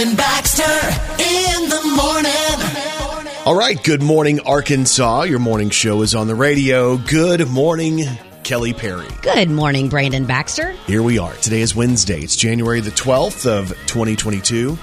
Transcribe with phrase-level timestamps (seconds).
[0.00, 3.36] and Baxter in the morning.
[3.44, 5.24] All right, good morning, Arkansas.
[5.24, 6.96] Your morning show is on the radio.
[6.96, 8.04] Good morning,
[8.42, 9.08] Kelly Perry.
[9.20, 10.72] Good morning, Brandon Baxter.
[10.86, 11.34] Here we are.
[11.34, 12.20] Today is Wednesday.
[12.20, 14.78] It's January the 12th of 2022.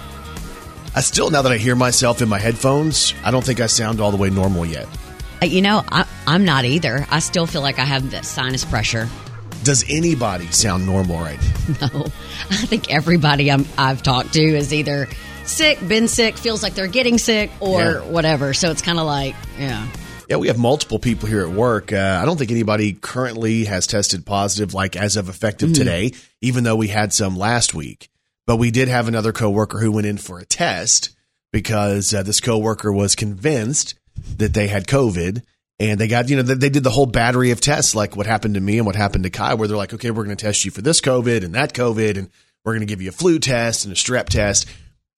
[0.95, 3.99] I still, now that I hear myself in my headphones, I don't think I sound
[3.99, 4.87] all the way normal yet.
[5.41, 7.07] Uh, you know, I, I'm not either.
[7.09, 9.09] I still feel like I have that sinus pressure.
[9.63, 11.39] Does anybody sound normal right?
[11.81, 11.87] now?
[11.93, 12.05] No,
[12.49, 15.07] I think everybody I'm, I've talked to is either
[15.45, 17.99] sick, been sick, feels like they're getting sick, or Yeah.
[18.01, 18.53] whatever.
[18.53, 19.87] So it's kind of like, yeah.
[20.29, 21.91] Yeah, we have multiple people here at work.
[21.93, 26.11] Uh, I don't think anybody currently has tested positive, like as of effective today,
[26.41, 28.09] even though we had some last week.
[28.45, 31.15] But we did have another coworker who went in for a test
[31.51, 33.95] because uh, this coworker was convinced
[34.37, 35.43] that they had COVID.
[35.79, 38.25] And they got, you know, they they did the whole battery of tests, like what
[38.25, 40.45] happened to me and what happened to Kai, where they're like, okay, we're going to
[40.45, 42.29] test you for this COVID and that COVID, and
[42.65, 44.67] we're going to give you a flu test and a strep test.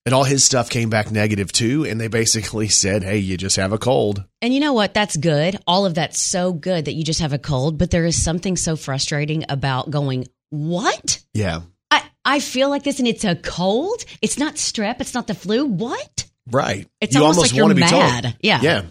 [0.06, 1.84] And all his stuff came back negative too.
[1.84, 4.24] And they basically said, hey, you just have a cold.
[4.40, 4.94] And you know what?
[4.94, 5.58] That's good.
[5.66, 8.56] All of that's so good that you just have a cold, but there is something
[8.56, 11.20] so frustrating about going, what?
[11.34, 11.62] Yeah.
[11.90, 14.04] I, I feel like this and it's a cold.
[14.22, 15.00] It's not strep.
[15.00, 15.64] It's not the flu.
[15.64, 16.26] What?
[16.50, 16.88] Right.
[17.00, 18.22] It's almost like you're wanna be mad.
[18.22, 18.36] told.
[18.40, 18.60] Yeah.
[18.62, 18.82] Yeah.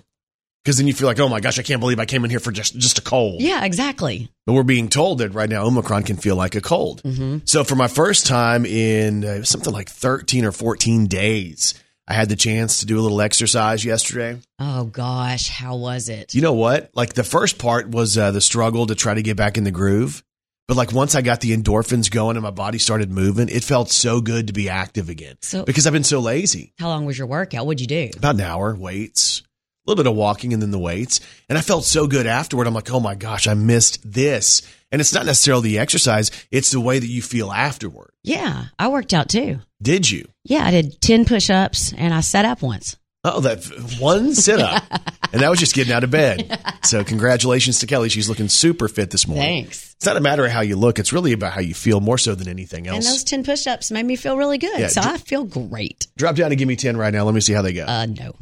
[0.64, 2.40] Because then you feel like, oh my gosh, I can't believe I came in here
[2.42, 3.42] for just, just a cold.
[3.42, 4.30] Yeah, exactly.
[4.46, 7.02] But we're being told that right now Omicron can feel like a cold.
[7.04, 7.40] Mm-hmm.
[7.46, 11.76] So for my first time in uh, something like 13 or 14 days,
[12.08, 14.40] I had the chance to do a little exercise yesterday.
[14.60, 16.34] Oh gosh, how was it?
[16.36, 16.90] You know what?
[16.94, 19.72] Like the first part was uh, the struggle to try to get back in the
[19.72, 20.24] groove.
[20.68, 23.90] But like once I got the endorphins going and my body started moving, it felt
[23.92, 26.74] so good to be active again So- because I've been so lazy.
[26.78, 27.66] How long was your workout?
[27.66, 28.10] What'd you do?
[28.18, 29.42] about an hour, weights,
[29.90, 31.20] little bit of walking, and then the weights.
[31.50, 32.68] And I felt so good afterward.
[32.68, 34.62] I'm like, oh my gosh, I missed this.
[34.92, 38.12] And it's not necessarily the exercise, it's the way that you feel afterward.
[38.24, 39.60] Yeah, I worked out too.
[39.82, 40.28] Did you?
[40.44, 42.98] Yeah, I did 10 push ups and I sat up once.
[43.24, 43.66] Oh, that
[44.00, 44.84] one sit up.
[45.34, 46.58] and that was just getting out of bed.
[46.84, 48.08] So, congratulations to Kelly.
[48.10, 49.64] She's looking super fit this morning.
[49.66, 49.94] Thanks.
[49.96, 52.18] It's not a matter of how you look, it's really about how you feel more
[52.18, 52.96] so than anything else.
[52.96, 54.80] And those 10 push ups made me feel really good.
[54.80, 56.08] Yeah, so d- I feel great.
[56.18, 57.26] Drop down and give me 10 right now.
[57.26, 57.86] Let me see how they go.
[57.86, 58.34] Uh, no.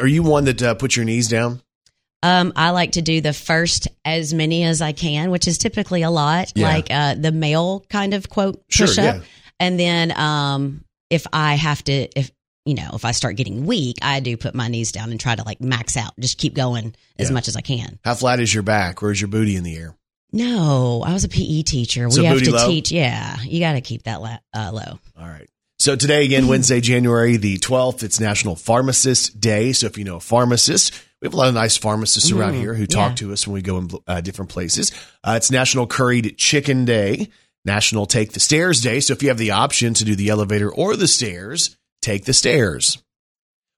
[0.00, 1.60] Are you one that uh, puts your knees down?
[2.22, 6.02] Um, I like to do the first as many as I can, which is typically
[6.02, 6.68] a lot, Yeah.
[6.68, 9.16] like uh, the male kind of quote Sure, push up.
[9.16, 9.20] yeah.
[9.58, 12.30] And then um, if I have to, if
[12.64, 15.34] you know, if I start getting weak, I do put my knees down and try
[15.34, 17.34] to like max out, just keep going as Yeah.
[17.34, 17.98] much as I can.
[18.04, 19.02] How flat is your back?
[19.02, 19.96] Where's your booty in the air?
[20.32, 22.08] No, I was a PE teacher.
[22.08, 22.68] So we have to low?
[22.68, 22.90] teach.
[22.92, 24.98] Yeah, you got to keep that la- uh, low.
[25.20, 25.48] All right.
[25.82, 29.72] So today, again, Wednesday, January the 12th, it's National Pharmacist Day.
[29.72, 32.72] So if you know a pharmacist, we have a lot of nice pharmacists around here
[32.72, 33.14] who talk yeah.
[33.16, 34.92] to us when we go in uh, different places.
[35.24, 37.30] Uh, it's National Curried Chicken Day,
[37.64, 39.00] National Take the Stairs Day.
[39.00, 42.32] So if you have the option to do the elevator or the stairs, take the
[42.32, 43.02] stairs.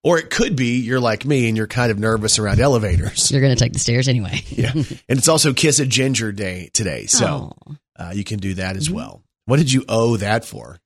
[0.03, 3.31] Or it could be you're like me and you're kind of nervous around elevators.
[3.31, 4.43] You're going to take the stairs anyway.
[4.50, 4.72] Yeah.
[4.75, 7.06] and it's also Kiss a Ginger Day today.
[7.06, 7.56] So
[7.97, 9.22] uh, you can do that as well.
[9.47, 10.78] What did you owe that for?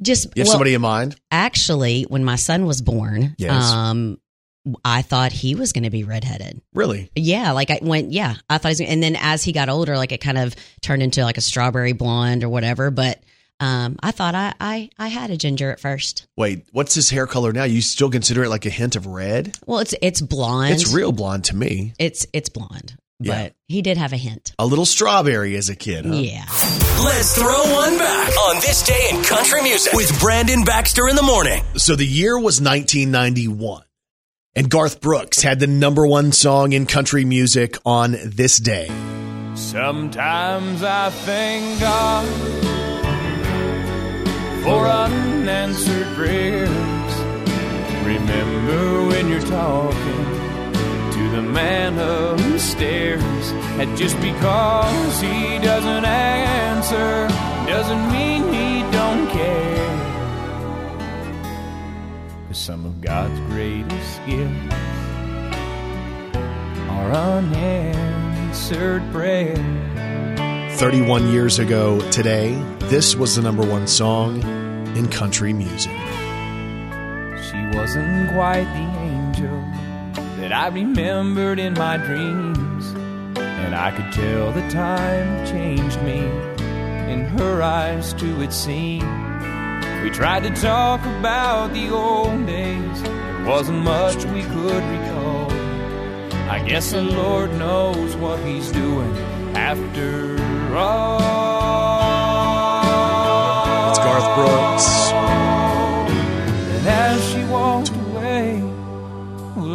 [0.00, 1.16] Just You have well, somebody in mind?
[1.30, 3.64] actually, when my son was born, Yes.
[3.72, 4.18] um,
[4.84, 6.60] I thought he was going to be redheaded.
[6.74, 7.10] Really?
[7.14, 9.96] Yeah, like I went, yeah, I thought he was, and then as he got older,
[9.96, 12.90] like it kind of turned into like a strawberry blonde or whatever.
[12.90, 13.22] But
[13.60, 16.26] um, I thought I, I I had a ginger at first.
[16.36, 17.64] Wait, what's his hair color now?
[17.64, 19.56] You still consider it like a hint of red?
[19.66, 20.74] Well, it's it's blonde.
[20.74, 21.94] It's real blonde to me.
[21.98, 23.44] It's it's blonde, Yeah.
[23.44, 24.52] but he did have a hint.
[24.58, 26.14] A little strawberry as a kid, huh?
[26.14, 26.44] Yeah.
[27.04, 31.22] Let's throw one back on this day in country music with Brandon Baxter in the
[31.22, 31.62] morning.
[31.76, 33.82] So the year was 1991,
[34.54, 38.88] and Garth Brooks had the number one song in country music on this day.
[39.54, 42.26] Sometimes I thank God
[44.62, 46.68] for unanswered prayers.
[48.06, 50.47] Remember when you're talking to
[51.38, 57.28] the man upstairs, and just because he doesn't answer
[57.68, 59.88] doesn't mean he don't care.
[62.48, 64.74] 'Cause some of God's greatest gifts
[66.90, 69.60] are unanswered prayers.
[70.76, 72.58] 31 years ago today,
[72.90, 74.42] this was the number one song
[74.96, 75.92] in country music.
[77.48, 79.67] She wasn't quite the angel
[80.48, 82.86] that I remembered in my dreams.
[83.36, 86.20] And I could tell the time changed me.
[87.12, 89.02] In her eyes, too, it seemed.
[90.02, 93.02] We tried to talk about the old days.
[93.02, 95.52] There wasn't much we could recall.
[96.48, 99.14] I guess the Lord knows what He's doing
[99.54, 100.38] after
[100.74, 101.18] all.
[103.90, 105.17] It's Garth Brooks.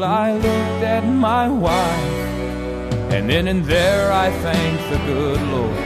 [0.04, 2.24] I looked at my wife.
[3.14, 5.78] And then and there I thanked the good Lord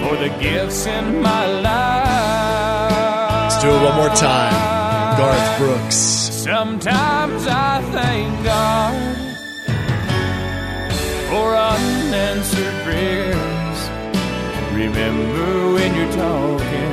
[0.00, 3.42] for the gifts in my life.
[3.42, 5.18] Let's do it one more time.
[5.18, 5.96] Garth Brooks.
[5.96, 9.16] Sometimes I thank God
[11.30, 13.78] for unanswered prayers.
[14.72, 16.92] Remember when you're talking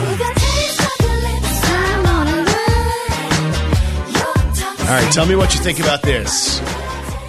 [4.80, 6.58] All right, tell me what you think about this.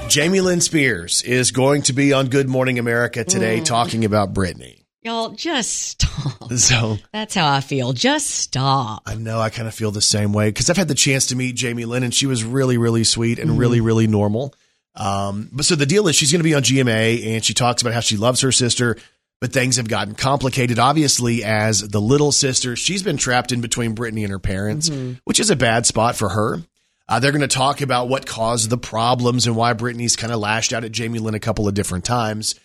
[0.08, 3.66] Jamie Lynn Spears is going to be on Good Morning America today mm.
[3.66, 4.86] talking about Britney.
[5.02, 6.50] Y'all, just stop.
[6.56, 7.92] So That's how I feel.
[7.92, 9.04] Just stop.
[9.06, 11.36] I know I kind of feel the same way because I've had the chance to
[11.36, 13.86] meet Jamie Lynn and she was really, really sweet and really, mm.
[13.86, 14.54] really normal.
[14.96, 17.82] Um, but so the deal is she's going to be on GMA and she talks
[17.82, 18.98] about how she loves her sister,
[19.42, 20.80] but things have gotten complicated.
[20.80, 24.90] Obviously, as the little sister, she's been trapped in between Britney and her parents,
[25.26, 26.60] which is a bad spot for her.
[27.08, 30.40] Uh, they're going to talk about what caused the problems and why Britney's kind of
[30.40, 32.56] lashed out at Jamie Lynn a couple of different times.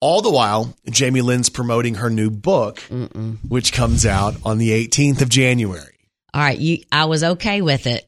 [0.00, 2.80] All the while, Jamie Lynn's promoting her new book,
[3.48, 5.96] which comes out on the 18th of January.
[6.34, 6.82] All right, you.
[6.92, 8.06] I was okay with it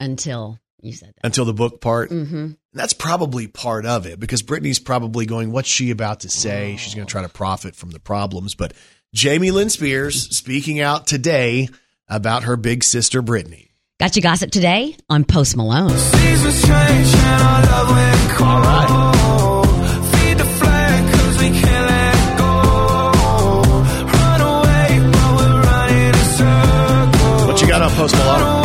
[0.00, 1.24] until you said that.
[1.24, 2.10] Until the book part.
[2.10, 2.52] Mm-hmm.
[2.74, 6.76] That's probably part of it because Britney's probably going, What's she about to say?
[6.76, 8.54] She's going to try to profit from the problems.
[8.54, 8.74] But
[9.14, 11.68] Jamie Lynn Spears speaking out today
[12.08, 13.68] about her big sister, Britney.
[13.98, 15.90] Got you gossip today on Post Malone.
[15.90, 20.06] Seasons change and our love went cold.
[20.14, 23.72] Feed the flag 'cause we can't let go.
[24.04, 27.46] Run away, but we're running in circles.
[27.46, 28.57] What you got on Post Malone?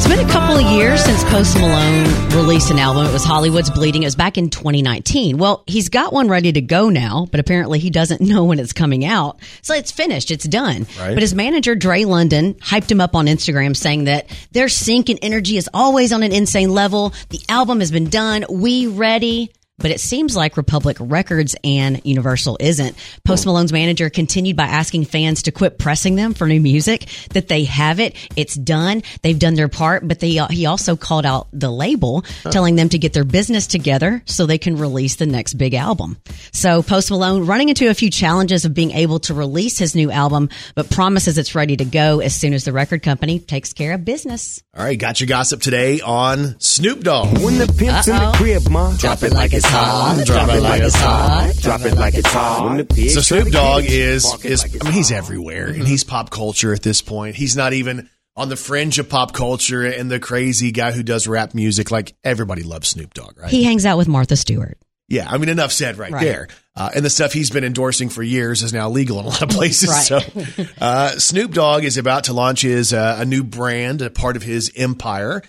[0.00, 3.04] It's been a couple of years since Post Malone released an album.
[3.04, 4.02] It was Hollywood's Bleeding.
[4.02, 5.36] It was back in 2019.
[5.36, 8.72] Well, he's got one ready to go now, but apparently he doesn't know when it's
[8.72, 9.38] coming out.
[9.60, 10.30] So it's finished.
[10.30, 10.86] It's done.
[10.98, 11.12] Right.
[11.12, 15.18] But his manager, Dre London, hyped him up on Instagram saying that their sync and
[15.20, 17.12] energy is always on an insane level.
[17.28, 18.46] The album has been done.
[18.48, 19.52] We ready.
[19.80, 22.96] But it seems like Republic Records and Universal isn't.
[23.24, 23.50] Post hmm.
[23.50, 27.64] Malone's manager continued by asking fans to quit pressing them for new music, that they
[27.64, 31.70] have it, it's done, they've done their part, but they, he also called out the
[31.70, 35.74] label, telling them to get their business together so they can release the next big
[35.74, 36.18] album.
[36.52, 40.10] So Post Malone running into a few challenges of being able to release his new
[40.10, 43.94] album, but promises it's ready to go as soon as the record company takes care
[43.94, 44.62] of business.
[44.76, 47.38] All right, got your gossip today on Snoop Dogg.
[47.38, 50.22] When the pimp's in the crib, ma, drop it like it's hot.
[50.26, 51.52] Drop it like it's hot.
[51.60, 52.64] Drop it like it's hot.
[52.66, 54.88] When the pigs So Snoop Dogg is it, is walk it is like it's I
[54.88, 57.36] mean he's everywhere and he's pop culture at this point.
[57.36, 61.26] He's not even on the fringe of pop culture and the crazy guy who does
[61.26, 61.90] rap music.
[61.90, 63.50] Like everybody loves Snoop Dogg, right?
[63.50, 64.78] He hangs out with Martha Stewart.
[65.08, 66.22] yeah, I mean enough said right, Right.
[66.24, 66.48] there.
[66.76, 69.42] Uh, and the stuff he's been endorsing for years is now legal in a lot
[69.42, 69.88] of places.
[69.88, 70.04] Right.
[70.04, 74.36] So uh, Snoop Dogg is about to launch his uh, a new brand, a part
[74.36, 75.42] of his empire.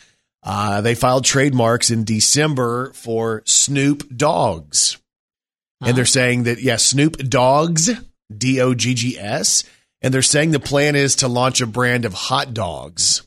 [0.43, 4.97] Uh, they filed trademarks in December for Snoop Doggs.
[5.83, 7.89] And they're saying that, yeah, Snoop Doggs,
[8.35, 9.63] D O G G S.
[10.03, 13.21] And they're saying the plan is to launch a brand of hot dogs.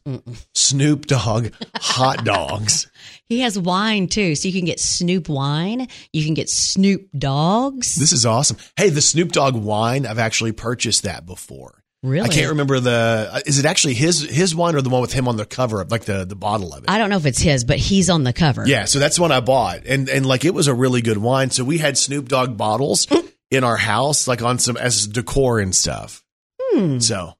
[0.54, 2.90] Snoop Dogg hot dogs.
[3.28, 5.86] He has wine too, so you can get Snoop wine.
[6.12, 7.94] You can get Snoop dogs.
[7.94, 8.56] This is awesome.
[8.76, 11.83] Hey, the Snoop Dogg wine, I've actually purchased that before.
[12.04, 12.28] Really?
[12.28, 15.14] I can't remember the, uh, is it actually his, his wine or the one with
[15.14, 16.90] him on the cover of like the, the bottle of it?
[16.90, 18.66] I don't know if it's his, but he's on the cover.
[18.66, 21.16] Yeah, so that's the one I bought, and and like it was a really good
[21.16, 21.48] wine.
[21.48, 23.06] So we had Snoop Dogg bottles
[23.50, 26.22] in our house, like on some as decor and stuff.
[26.60, 27.32] Hmm, So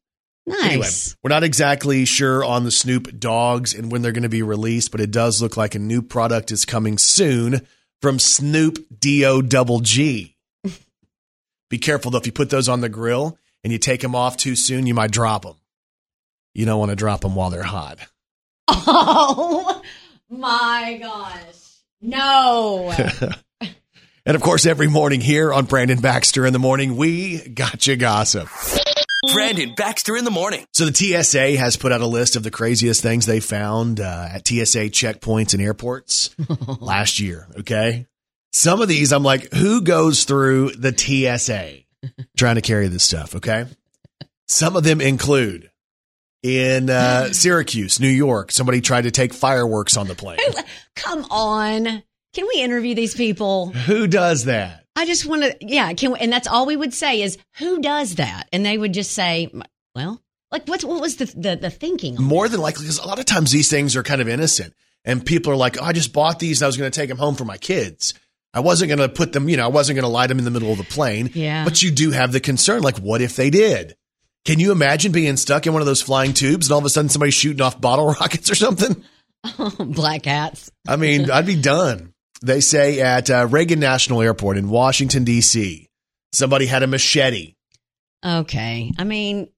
[0.47, 0.63] nice.
[0.65, 0.89] anyway,
[1.23, 4.91] we're not exactly sure on the Snoop Doggs and when they're going to be released,
[4.93, 7.67] but it does look like a new product is coming soon
[8.01, 10.37] from Snoop D O Double G.
[11.69, 12.19] Be careful though.
[12.19, 14.95] If you put those on the grill and you take them off too soon, you
[14.95, 15.57] might drop them.
[16.55, 17.99] You don't want to drop them while they're hot.
[18.67, 19.83] Oh
[20.31, 21.79] my gosh.
[22.01, 22.93] No.
[24.27, 27.95] And of course, every morning here on Brandon Baxter in the morning, we got you
[27.95, 28.49] gossip.
[29.35, 30.65] Brandon Baxter in the morning.
[30.73, 34.29] So the TSA has put out a list of the craziest things they found uh,
[34.33, 36.35] at TSA checkpoints and airports
[36.81, 37.47] last year.
[37.61, 38.07] Okay.
[38.55, 41.84] Some of these, I'm like, who goes through the TSA
[42.37, 43.35] trying to carry this stuff?
[43.37, 43.67] Okay.
[44.47, 45.71] Some of them include
[46.43, 50.39] in uh, Syracuse, New York, somebody tried to take fireworks on the plane.
[50.95, 52.03] Come on.
[52.35, 53.71] Can we interview these people?
[53.71, 54.85] Who does that?
[54.97, 55.93] I just want to, yeah.
[55.95, 58.49] Can we, and that's all we would say is who does that?
[58.53, 59.51] And they would just say,
[59.95, 60.21] well,
[60.55, 60.85] like what?
[60.85, 62.17] What was the the, the thinking?
[62.17, 64.73] on More than likely, because a lot of times these things are kind of innocent,
[65.05, 67.09] and people are like, oh, "I just bought these, and I was going to take
[67.09, 68.15] them home for my kids.
[68.55, 70.45] I wasn't going to put them, you know, I wasn't going to light them in
[70.45, 71.65] the middle of the plane." Yeah.
[71.65, 73.97] But you do have the concern, like, what if they did?
[74.45, 76.91] Can you imagine being stuck in one of those flying tubes and all of a
[76.91, 79.03] sudden somebody's shooting off bottle rockets or something?
[79.79, 80.71] Black hats.
[80.87, 82.13] I mean, I'd be done.
[82.43, 85.89] They say at uh, Reagan National Airport in Washington D.C.,
[86.33, 87.55] somebody had a machete.
[88.25, 88.93] Okay.
[88.99, 89.49] I mean,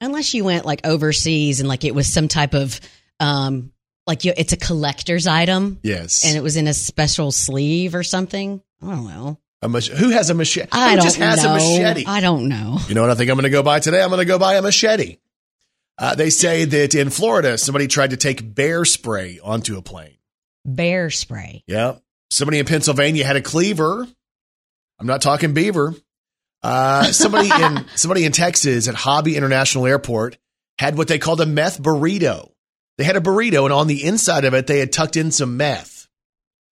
[0.00, 2.80] unless you went like overseas and like it was some type of,
[3.18, 3.72] um,
[4.08, 8.02] like you, it's a collector's item Yes, and it was in a special sleeve or
[8.02, 8.60] something.
[8.82, 9.38] I don't know.
[9.62, 10.68] a mach- who has a machete?
[10.72, 11.50] I who don't just has know.
[11.50, 12.04] a machete?
[12.06, 12.78] I don't know.
[12.88, 14.02] You know what I think I'm going to go buy today?
[14.02, 15.18] I'm going to go buy a machete.
[15.98, 20.16] Uh, they say that in Florida, somebody tried to take bear spray onto a plane.
[20.64, 21.64] Bear spray.
[21.66, 21.96] Yeah.
[22.30, 24.06] Somebody in Pennsylvania had a cleaver.
[25.00, 25.94] I'm not talking beaver.
[26.62, 30.38] Uh, somebody in somebody in Texas at Hobby International Airport
[30.78, 32.52] had what they called a meth burrito.
[32.98, 35.56] They had a burrito, and on the inside of it, they had tucked in some
[35.56, 36.08] meth.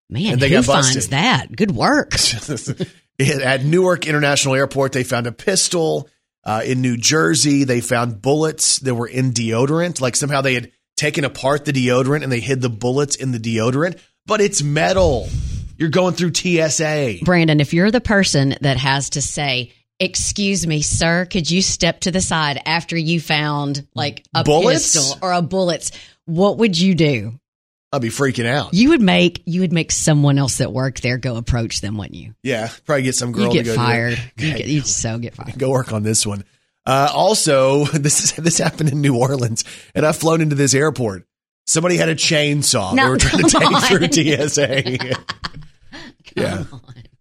[0.10, 1.56] Man, And they who finds that?
[1.56, 2.14] Good work.
[3.20, 6.08] at Newark International Airport, they found a pistol.
[6.44, 10.02] Uh, in New Jersey, they found bullets that were in deodorant.
[10.02, 13.40] Like somehow they had taken apart the deodorant and they hid the bullets in the
[13.40, 15.30] deodorant, but it's metal.
[15.78, 17.20] You're going through TSA.
[17.24, 19.72] Brandon, if you're the person that has to say,
[20.02, 24.94] Excuse me, sir, could you step to the side after you found like a Bullets?
[24.94, 25.92] pistol or a bullets?
[26.26, 27.40] What would you do?
[27.94, 28.74] I'd be freaking out.
[28.74, 32.16] You would make you would make someone else that worked there go approach them, wouldn't
[32.16, 32.34] you?
[32.42, 33.76] Yeah, probably get some girl You to get go do it.
[33.84, 34.20] fired.
[34.38, 35.60] You get you so get fired.
[35.60, 36.46] go work on this one.
[36.86, 41.28] Uh, also, this is this happened in New Orleans, and I've flown into this airport.
[41.68, 42.96] Somebody had a chainsaw.
[42.96, 45.16] they were trying to take through TSA.
[46.36, 46.64] yeah.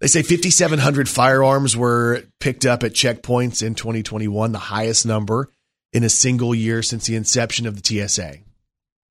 [0.00, 5.50] They say 5,700 firearms were picked up at checkpoints in 2021, the highest number
[5.92, 8.36] in a single year since the inception of the TSA.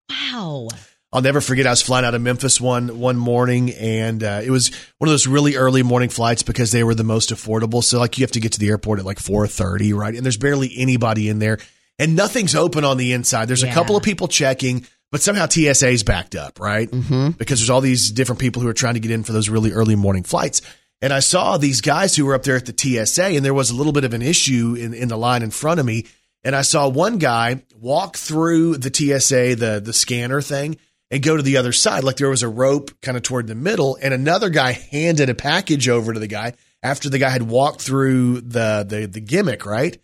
[0.09, 0.69] Wow.
[1.11, 1.65] I'll never forget.
[1.65, 4.69] I was flying out of Memphis one one morning, and uh, it was
[4.99, 7.83] one of those really early morning flights because they were the most affordable.
[7.83, 10.13] So, like, you have to get to the airport at like four thirty, right?
[10.13, 11.57] And there's barely anybody in there,
[11.97, 13.47] and nothing's open on the inside.
[13.47, 16.89] There's a couple of people checking, but somehow TSA's backed up, right?
[16.89, 17.31] Mm-hmm.
[17.31, 19.71] Because there's all these different people who are trying to get in for those really
[19.71, 20.61] early morning flights.
[21.01, 23.69] And I saw these guys who were up there at the TSA, and there was
[23.69, 26.05] a little bit of an issue in, in the line in front of me.
[26.43, 30.77] And I saw one guy walk through the TSA, the the scanner thing,
[31.11, 32.03] and go to the other side.
[32.03, 35.35] Like there was a rope kind of toward the middle, and another guy handed a
[35.35, 39.65] package over to the guy after the guy had walked through the the, the gimmick,
[39.65, 39.97] right?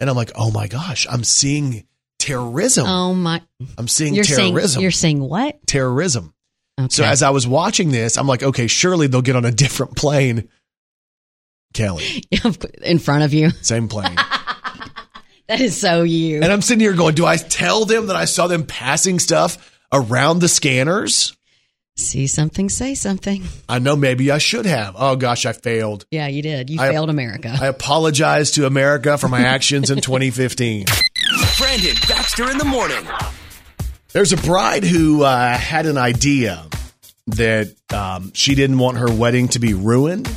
[0.00, 1.86] And I'm like, oh my gosh, I'm seeing
[2.18, 2.86] terrorism.
[2.86, 3.42] Oh my
[3.76, 4.82] I'm seeing you're saying terrorism.
[4.82, 5.66] you're seeing what?
[5.66, 6.34] terrorism.
[6.78, 6.88] Okay.
[6.90, 9.96] So as I was watching this, I'm like, okay, surely they'll get on a different
[9.96, 10.48] plane.
[11.74, 12.24] Kelly,
[12.82, 13.50] in front of you.
[13.62, 14.16] same plane.
[15.48, 16.36] That is so you.
[16.36, 19.76] and I'm sitting here going, do I tell them that I saw them passing stuff
[19.92, 21.36] around the scanners?
[21.96, 23.42] See something, say something.
[23.68, 24.94] I know maybe I should have.
[24.96, 26.06] Oh gosh, I failed.
[26.10, 26.70] Yeah, you did.
[26.70, 27.54] You I- failed America.
[27.60, 30.86] I apologize to America for my actions in 2015.
[31.58, 33.04] Brandon Baxter in the morning.
[34.12, 36.66] There's a bride who uh, had an idea
[37.28, 40.28] that um, she didn't want her wedding to be ruined.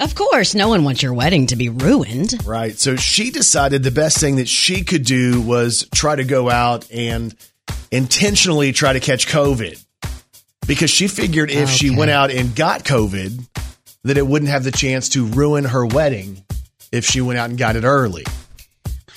[0.00, 2.34] of course, no one wants your wedding to be ruined.
[2.44, 2.76] Right.
[2.76, 6.90] So she decided the best thing that she could do was try to go out
[6.90, 7.34] and
[7.90, 9.82] intentionally try to catch COVID
[10.66, 13.48] because she figured if she went out and got COVID,
[14.04, 16.44] that it wouldn't have the chance to ruin her wedding
[16.90, 18.24] if she went out and got it early.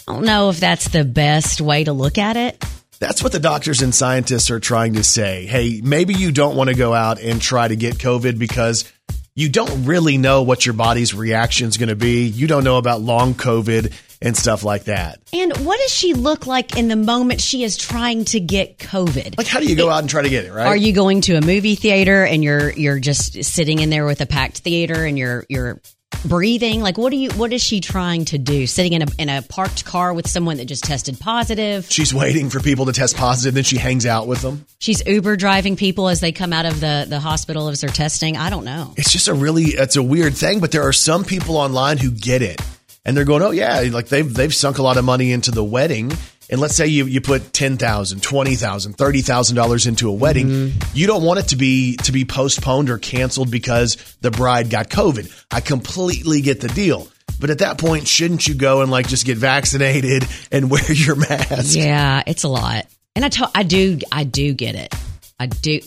[0.08, 2.64] I don't know if that's the best way to look at it.
[3.00, 5.46] That's what the doctors and scientists are trying to say.
[5.46, 8.92] Hey, maybe you don't want to go out and try to get COVID because
[9.36, 12.26] you don't really know what your body's reaction is going to be.
[12.26, 15.20] You don't know about long COVID and stuff like that.
[15.34, 19.38] And what does she look like in the moment she is trying to get COVID?
[19.38, 20.68] Like, how do you go out and try to get it, right?
[20.68, 24.22] Are you going to a movie theater and you're you're just sitting in there with
[24.22, 25.82] a packed theater and you're you're
[26.24, 26.82] breathing?
[26.82, 27.30] Like, what do you?
[27.32, 28.68] What is she trying to do?
[28.68, 31.88] Sitting in a in a parked car with someone that just tested positive.
[31.90, 34.66] She's waiting for people to test positive, then she hangs out with them.
[34.80, 38.38] She's Uber driving people as they come out of the the hospital as they're testing.
[38.38, 38.94] I don't know.
[38.98, 42.12] It's just a really it's a weird thing, but there are some people online who
[42.12, 42.62] get it.
[43.08, 45.64] And they're going, "Oh yeah, like they've they've sunk a lot of money into the
[45.64, 46.12] wedding."
[46.50, 49.88] And let's say you, you put ten thousand, twenty thousand, thirty thousand dollars $20,000, $30,000
[49.88, 50.48] into a wedding.
[50.48, 50.90] Mm-hmm.
[50.94, 54.90] You don't want it to be to be postponed or canceled because the bride got
[54.90, 55.46] COVID.
[55.52, 57.08] I completely get the deal.
[57.40, 61.16] But at that point, shouldn't you go and like just get vaccinated and wear your
[61.16, 61.76] mask?
[61.76, 62.86] Yeah, it's a lot,
[63.16, 64.94] and I do I do get it.
[65.40, 65.82] I do,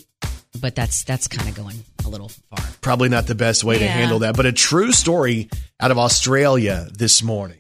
[0.60, 2.64] but that's that's kind of going a little far.
[2.80, 5.48] Probably not the best way to handle that, but a true story
[5.80, 7.58] out of Australia this morning.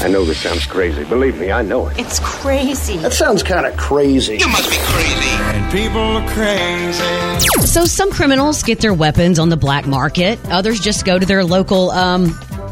[0.00, 1.02] I know this sounds crazy.
[1.04, 1.98] Believe me, I know it.
[1.98, 2.98] It's crazy.
[2.98, 4.36] That sounds kind of crazy.
[4.38, 5.28] You must be crazy.
[5.56, 7.66] And people are crazy.
[7.66, 10.38] So some criminals get their weapons on the black market.
[10.50, 12.26] Others just go to their local um,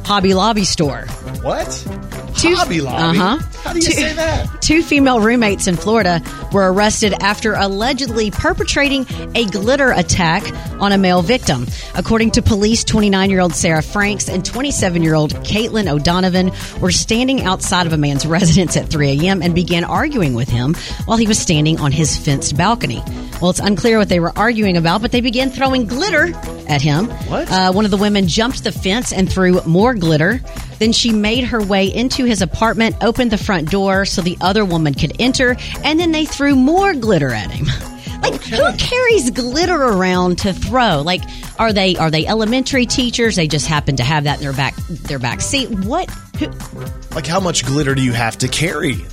[0.06, 1.00] Hobby Lobby store.
[1.42, 1.66] What?
[2.36, 3.18] Two- Hobby Lobby?
[3.18, 3.38] Uh-huh.
[3.64, 4.62] How do you Two- say that?
[4.62, 6.22] Two female roommates in Florida
[6.52, 10.44] were arrested after allegedly perpetrating a glitter attack
[10.80, 11.66] on a male victim.
[11.94, 16.92] According to police, 29 year old Sarah Franks and 27 year old Caitlin O'Donovan were
[16.92, 19.42] standing outside of a man's residence at 3 a.m.
[19.42, 20.74] and began arguing with him
[21.06, 23.02] while he was standing on his fenced balcony.
[23.40, 26.32] Well, it's unclear what they were arguing about, but they began throwing glitter
[26.68, 27.06] at him.
[27.28, 27.50] What?
[27.50, 30.40] Uh, one of the women jumped the fence and threw more glitter.
[30.78, 34.64] Then she made her way into his apartment, opened the front door so the other
[34.64, 37.66] woman could enter, and then they threw more glitter at him.
[38.22, 41.02] Like who carries glitter around to throw?
[41.02, 41.20] Like
[41.58, 43.36] are they are they elementary teachers?
[43.36, 45.68] They just happen to have that in their back their back seat.
[45.68, 46.10] What?
[46.38, 46.46] Who,
[47.14, 49.04] Like, how much glitter do you have to carry?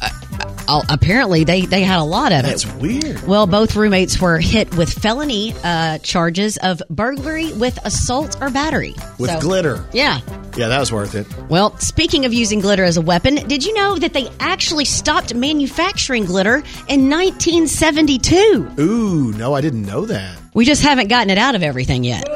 [0.69, 2.67] oh, apparently they they had a lot of That's it.
[2.67, 3.27] That's weird.
[3.27, 8.95] Well, both roommates were hit with felony uh, charges of burglary with assault or battery
[9.19, 9.85] With So- glitter.
[9.91, 10.21] Yeah.
[10.55, 11.25] Yeah, that was worth it.
[11.49, 15.33] Well, speaking of using glitter as a weapon, did you know that they actually stopped
[15.33, 18.73] manufacturing glitter in 1972?
[18.79, 20.37] Ooh, no, I didn't know that.
[20.53, 22.27] We just haven't gotten it out of everything yet.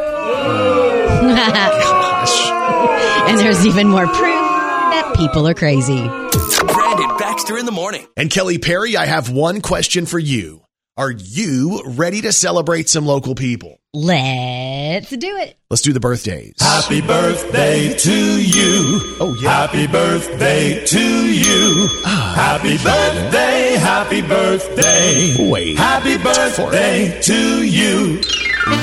[3.27, 6.07] and there's even more proof that people are crazy.
[6.07, 8.07] Brandon Baxter in the morning.
[8.17, 10.61] And Kelly Perry, I have one question for you.
[10.97, 13.79] Are you ready to celebrate some local people?
[13.93, 15.55] Let's do it.
[15.69, 16.55] Let's do the birthdays.
[16.59, 18.99] Happy birthday to you.
[19.19, 19.67] Oh, yeah.
[19.67, 21.87] Happy birthday to you.
[22.03, 22.33] Ah.
[22.35, 25.51] Happy birthday, happy birthday.
[25.51, 25.77] Wait.
[25.77, 28.19] Happy birthday to you.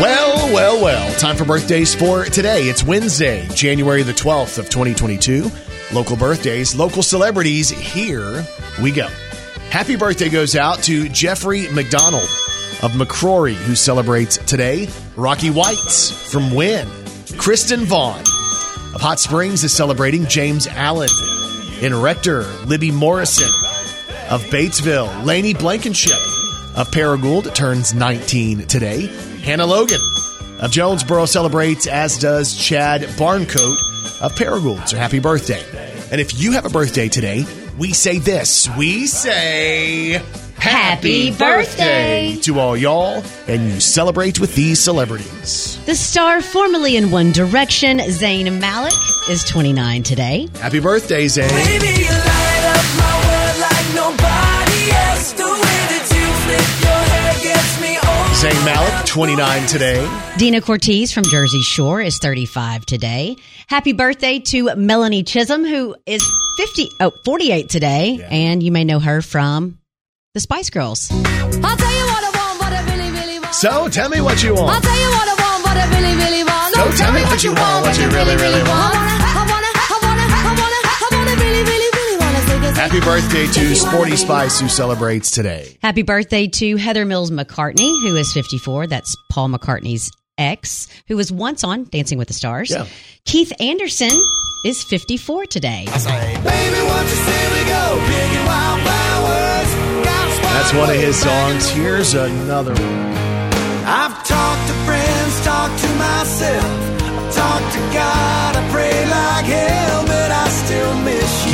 [0.01, 1.15] Well, well, well.
[1.19, 2.69] Time for birthdays for today.
[2.69, 5.51] It's Wednesday, January the 12th of 2022.
[5.93, 7.71] Local birthdays, local celebrities.
[7.71, 8.47] Here
[8.81, 9.09] we go.
[9.71, 12.29] Happy birthday goes out to Jeffrey McDonald
[12.83, 14.89] of McCrory, who celebrates today.
[15.17, 16.89] Rocky Whites from Wynne.
[17.37, 18.21] Kristen Vaughn
[18.95, 21.09] of Hot Springs is celebrating James Allen.
[21.81, 23.49] In Rector, Libby Morrison
[24.31, 25.25] of Batesville.
[25.25, 26.19] Laney Blankenship
[26.77, 29.07] of Paragould turns 19 today.
[29.43, 30.01] Hannah Logan
[30.61, 34.89] of Jonesboro celebrates, as does Chad Barncoat of Paragould.
[34.89, 35.63] So happy birthday.
[36.11, 37.45] And if you have a birthday today,
[37.79, 38.69] we say this.
[38.77, 40.23] We say
[40.57, 42.37] Happy birthday.
[42.43, 45.79] to all y'all, and you celebrate with these celebrities.
[45.85, 48.95] The star formerly in One Direction, Zayn Malik,
[49.29, 50.49] is 29 today.
[50.61, 52.34] Happy birthday, Zayn.
[58.45, 58.65] Me over.
[58.65, 60.21] Malik, 29 today.
[60.37, 63.37] Deena Cortese from Jersey Shore is 35 today.
[63.69, 66.23] Happy birthday to Melanie Chisholm, who is
[66.57, 68.27] 50, oh, 48 today.
[68.31, 69.79] And you may know her from
[70.35, 71.11] the Spice Girls.
[71.11, 73.55] I'll tell you what I want, what I really, really want.
[73.55, 74.61] So tell me what you want.
[74.61, 74.85] I'll want.
[74.85, 76.75] tell you what I want, what I really, really want.
[76.75, 78.93] So tell me what you want, what you really, really want.
[78.93, 79.05] I want.
[79.05, 81.74] wanna, I wanna, I wanna, I wanna, I wanna really, really,
[82.63, 85.77] Happy birthday to Sporty Spice, who celebrates today.
[85.83, 88.87] Happy birthday to Heather Mills McCartney, who is 54.
[88.87, 92.71] That's Paul McCartney's ex, who was once on Dancing with the Stars.
[92.71, 92.87] Yeah.
[93.25, 94.11] Keith Anderson
[94.65, 95.85] is 54 today.
[95.87, 98.01] Baby, what you say we go?
[98.07, 100.05] Big and wild flowers.
[100.05, 101.69] Got a That's one of his songs.
[101.71, 103.15] Here's another one.
[103.87, 107.03] I've talked to friends, talked to myself.
[107.03, 110.05] I've talked to God, I pray like hell,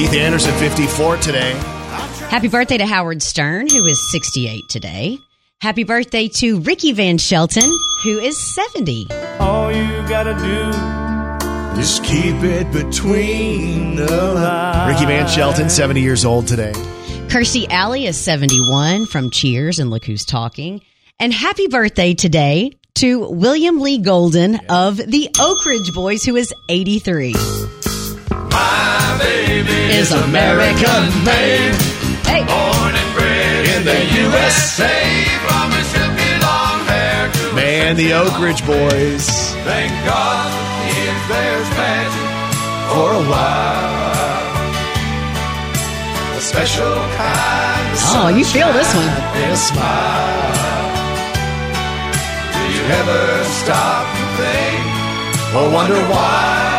[0.01, 1.53] Keith Anderson, 54 today.
[2.31, 5.19] Happy birthday to Howard Stern, who is 68 today.
[5.61, 7.71] Happy birthday to Ricky Van Shelton,
[8.03, 9.09] who is 70.
[9.41, 14.95] All you gotta do is keep it between the lines.
[14.95, 16.73] Ricky Van Shelton, 70 years old today.
[17.29, 20.81] Kirstie Alley is 71 from Cheers and Look Who's Talking.
[21.19, 26.55] And happy birthday today to William Lee Golden of the Oak Ridge Boys, who is
[26.71, 27.35] 83.
[28.51, 31.75] My baby Is American made
[32.27, 34.97] Hey, born and bred in the USA.
[35.47, 39.27] From his silky long hair to Man, the Oak Ridge Boys
[39.65, 40.51] Thank God
[40.87, 42.31] he is there's magic
[42.91, 43.91] for a while.
[46.37, 49.11] a special kind of oh, you feel this one.
[49.35, 50.91] They smile.
[52.55, 56.70] Do you ever stop and think or wonder why.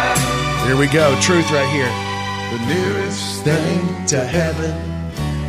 [0.66, 1.20] Here we go.
[1.20, 1.92] Truth right here.
[2.52, 4.76] the nearest Thing to heaven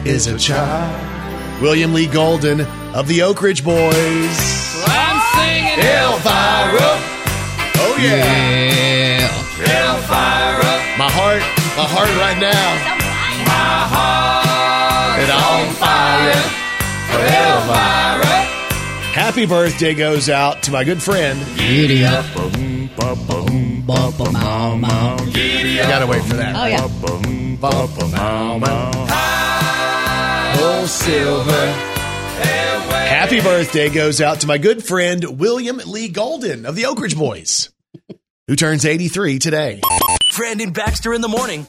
[0.06, 1.60] is a child.
[1.60, 2.62] William Lee Golden
[2.94, 3.92] of the Oak Ridge Boys.
[4.88, 6.92] I'm singing Elvira.
[7.84, 9.28] Oh yeah.
[9.60, 10.58] Hellfire
[10.96, 11.42] My heart,
[11.76, 12.68] my heart right now.
[13.44, 16.42] my heart It on fire.
[17.28, 18.11] Hellfire
[19.12, 21.38] Happy birthday goes out to my good friend.
[21.58, 22.24] Giddy up.
[22.34, 25.20] Bump 'em out, mouth.
[25.36, 26.54] I gotta wait for that.
[26.56, 26.78] Oh, yeah.
[30.54, 31.66] Oh, silver.
[33.08, 37.16] Happy birthday goes out to my good friend William Lee Golden of the Oak Ridge
[37.16, 37.70] Boys,
[38.48, 39.80] who turns 83 today.
[40.36, 41.66] Brandon Baxter in the morning.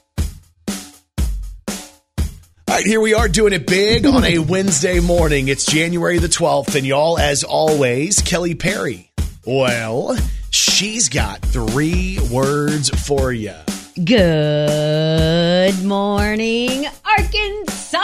[2.74, 5.48] All right, here we are doing it big on a Wednesday morning.
[5.48, 9.12] It's January the 12th, and y'all, as always, Kelly Perry.
[9.46, 10.18] Well,
[10.50, 13.54] she's got three words for you.
[14.04, 18.00] Good morning, Arkansas.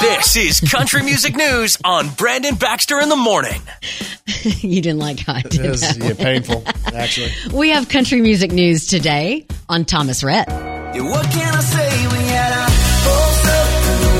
[0.00, 3.60] This is Country Music News on Brandon Baxter in the morning.
[4.44, 5.98] you didn't like how I did It was that.
[5.98, 6.62] yeah, painful,
[6.94, 7.32] actually.
[7.52, 10.75] We have country music news today on Thomas Rhett.
[11.00, 12.06] What can I say?
[12.12, 12.70] We had our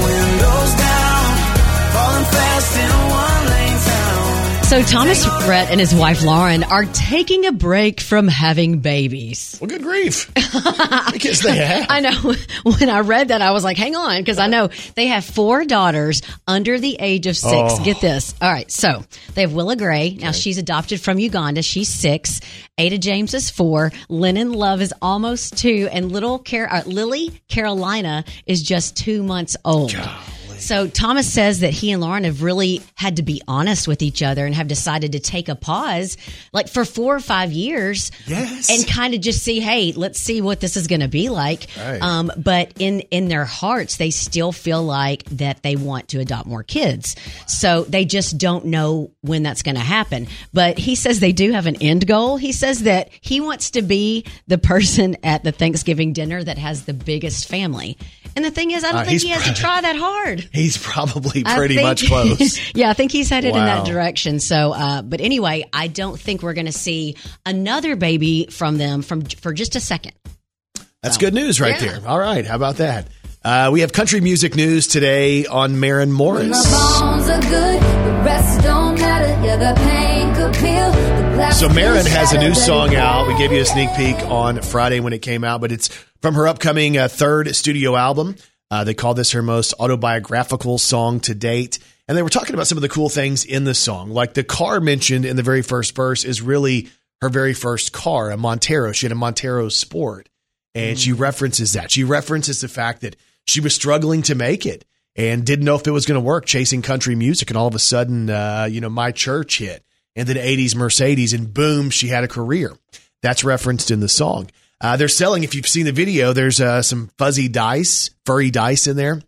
[0.05, 1.25] windows down,
[1.95, 3.06] falling fast.
[4.69, 9.57] So Thomas Rhett and his wife Lauren are taking a break from having babies.
[9.61, 10.27] Well, good grief.
[10.35, 11.87] because they have.
[11.89, 15.07] I know when I read that, I was like, hang on, because I know they
[15.07, 17.53] have four daughters under the age of six.
[17.55, 17.85] Oh.
[17.85, 18.35] Get this.
[18.43, 18.71] All right.
[18.71, 20.11] So they have Willa Gray.
[20.21, 21.63] Now she's adopted from Uganda.
[21.63, 22.41] She's six.
[22.77, 23.93] Ada James is four.
[24.09, 25.89] Lennon Love is almost two.
[25.93, 29.95] And little Car- uh, Lily Carolina is just two months old.
[30.59, 34.23] So Thomas says that he and Lauren have really had to be honest with each
[34.23, 36.17] other and have decided to take a pause,
[36.53, 38.71] like for four or five years, Yes.
[38.71, 41.67] and kind of just see, hey, let's see what this is going to be like.
[41.79, 42.01] Right.
[42.03, 46.47] Um, but in in their hearts, they still feel like that they want to adopt
[46.47, 47.17] more kids.
[47.47, 50.27] So they just don't know when that's going to happen.
[50.53, 52.37] But he says they do have an end goal.
[52.37, 56.85] He says that he wants to be the person at the Thanksgiving dinner that has
[56.85, 57.99] the biggest family.
[58.37, 60.47] And the thing is, I don't Uh, think he has to try that hard.
[60.53, 62.61] He's probably pretty think- much close.
[62.75, 64.39] yeah, I think he's headed in that direction.
[64.41, 69.01] So, uh, but anyway, I don't think we're going to see another baby from them
[69.03, 70.13] from for just a second.
[71.03, 71.99] That's good news right Yeah.
[71.99, 72.09] there.
[72.09, 72.45] All right.
[72.45, 73.09] How about that?
[73.45, 76.59] Uh, we have country music news today on Maren Morris.
[81.37, 83.29] So Maren has a new song out.
[83.29, 85.89] We gave you a sneak peek on Friday when it came out, but it's
[86.23, 88.37] from her upcoming uh, third studio album.
[88.71, 91.79] Uh, they call this her most autobiographical song to date.
[92.09, 94.11] And they were talking about some of the cool things in the song.
[94.11, 96.89] Like the car mentioned in the very first verse is really
[97.21, 98.93] her very first car, a Montero.
[98.93, 100.29] She had a Montero Sport.
[100.75, 101.91] And she references that.
[101.91, 105.87] She references the fact that she was struggling to make it and didn't know if
[105.87, 107.51] it was going to work chasing country music.
[107.51, 109.83] And all of a sudden, uh, you know, my church hit
[110.17, 112.73] and then 80s Mercedes and boom, she had a career.
[113.23, 114.51] That's referenced in the song.
[114.81, 118.87] Uh, they're selling, if you've seen the video, there's uh, some fuzzy dice, furry dice
[118.87, 119.21] in there.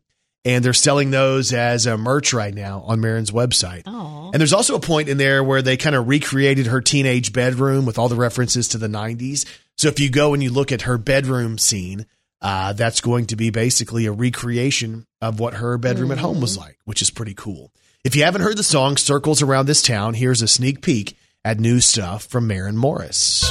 [0.45, 3.83] And they're selling those as a merch right now on Maren's website.
[3.87, 4.31] Aw.
[4.31, 7.85] And there's also a point in there where they kind of recreated her teenage bedroom
[7.85, 9.47] with all the references to the 90s.
[9.77, 12.07] So if you go and you look at her bedroom scene,
[12.41, 16.57] uh, that's going to be basically a recreation of what her bedroom at home was
[16.57, 17.73] like, which is pretty cool.
[18.09, 21.61] If you haven't heard the song Circles Around This Town, here's a sneak peek at
[21.61, 23.45] new stuff from Maren Morris.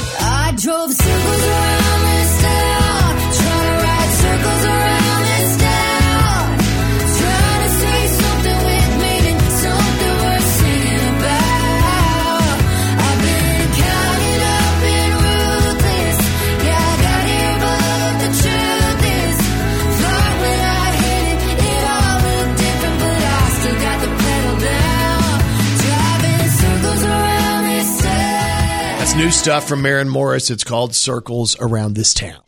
[29.48, 30.50] stuff from Maren Morris.
[30.50, 32.42] It's called Circles Around This Town.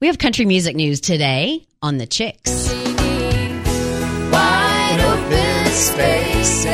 [0.00, 2.72] We have country music news today on the Chicks.
[4.30, 6.66] Wide open spaces.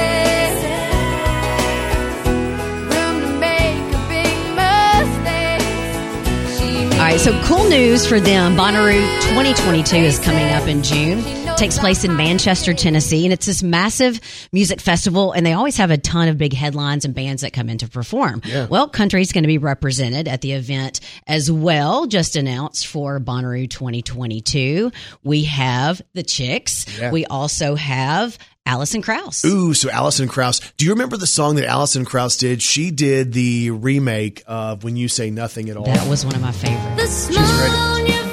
[6.93, 8.57] All right, so cool news for them.
[8.57, 11.40] Bonnaroo 2022 is coming up in June.
[11.61, 14.19] Takes place in Manchester, Tennessee, and it's this massive
[14.51, 15.33] music festival.
[15.33, 17.89] And they always have a ton of big headlines and bands that come in to
[17.89, 18.41] perform.
[18.71, 22.07] Well, country's going to be represented at the event as well.
[22.07, 24.91] Just announced for Bonnaroo 2022,
[25.23, 26.87] we have the Chicks.
[26.99, 27.11] Yeah.
[27.11, 29.45] We also have Alison Krauss.
[29.45, 30.61] Ooh, so Alison Krauss.
[30.79, 32.63] Do you remember the song that Alison Krauss did?
[32.63, 35.85] She did the remake of When You Say Nothing at All.
[35.85, 37.27] That was one of my favorites.
[37.29, 38.30] The smile great.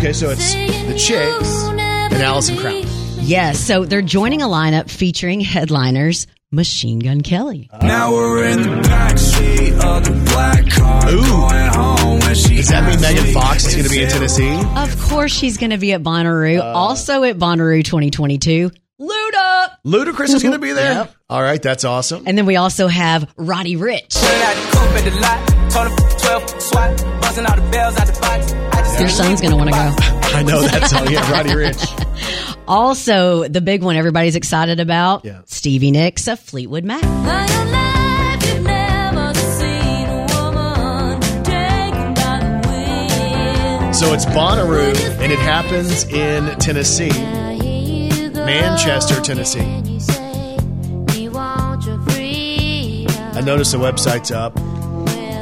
[0.00, 3.18] Okay, so it's the Chicks and Alison leave Krauss.
[3.20, 7.68] Yes, so they're joining a lineup featuring headliners Machine Gun Kelly.
[7.82, 11.06] Now we're in the backseat of the black car.
[11.10, 11.20] Ooh.
[11.20, 13.34] Going home when she Does that mean Megan.
[13.34, 14.58] Fox is going to be in Tennessee?
[14.74, 16.60] Of course, she's going to be at Bonnaroo.
[16.60, 19.70] Uh, also at Bonnaroo 2022, Luda.
[19.84, 20.94] Ludacris is going to be there?
[20.94, 21.14] Yep.
[21.28, 22.24] All right, that's awesome.
[22.26, 24.16] And then we also have Roddy Ricch.
[25.72, 26.40] Pulling out the coupe at the lot.
[26.40, 27.20] Told him 12 swat.
[27.22, 28.52] Buzzing all the bells out the box.
[28.52, 29.78] I just Your son's going to want to go.
[30.38, 31.08] I know that song.
[31.10, 32.06] Yeah, Roddy Ricch.
[32.68, 35.40] Also, the big one everybody's excited about, Yeah.
[35.46, 37.02] Stevie Nicks of Fleetwood Mac.
[37.02, 43.96] By your life, you've never seen a woman taken by the wind.
[43.96, 47.08] So it's Bonnaroo, and it happens in Tennessee.
[48.34, 49.60] Manchester, Tennessee.
[53.32, 54.56] I noticed the website's up.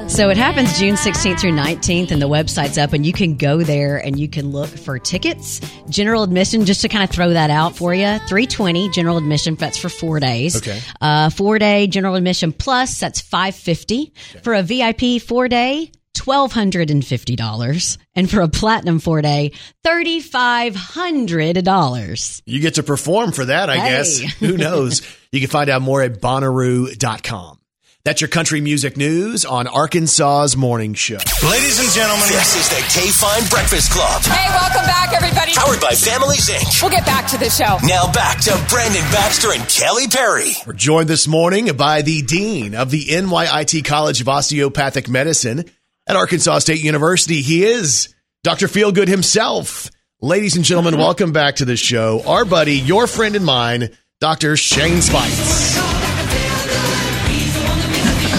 [0.08, 3.62] So it happens June 16th through 19th, and the website's up, and you can go
[3.62, 5.60] there and you can look for tickets.
[5.88, 9.54] General admission, just to kind of throw that out for you, 320 general admission.
[9.54, 10.56] That's for four days.
[10.56, 10.80] Okay.
[11.00, 17.98] Uh, four day general admission plus, that's 550 For a VIP four day, $1,250.
[18.16, 19.52] And for a platinum four day,
[19.86, 22.42] $3,500.
[22.44, 23.88] You get to perform for that, I Hey.
[23.90, 24.18] guess.
[24.40, 25.02] Who knows?
[25.30, 27.57] You can find out more at Bonnaroo.com.
[28.04, 31.18] That's your country music news on Arkansas's Morning Show.
[31.44, 34.22] Ladies and gentlemen, this is the K Fine Breakfast Club.
[34.22, 35.52] Hey, welcome back, everybody.
[35.52, 36.80] Powered by Families Inc.
[36.80, 37.76] We'll get back to the show.
[37.86, 40.52] Now back to Brandon Baxter and Kelly Perry.
[40.66, 45.64] We're joined this morning by the Dean of the NYIT College of Osteopathic Medicine
[46.06, 47.42] at Arkansas State University.
[47.42, 48.68] He is Dr.
[48.68, 49.90] Feelgood himself.
[50.22, 52.22] Ladies and gentlemen, welcome back to the show.
[52.26, 54.56] Our buddy, your friend and mine, Dr.
[54.56, 55.97] Shane Speights.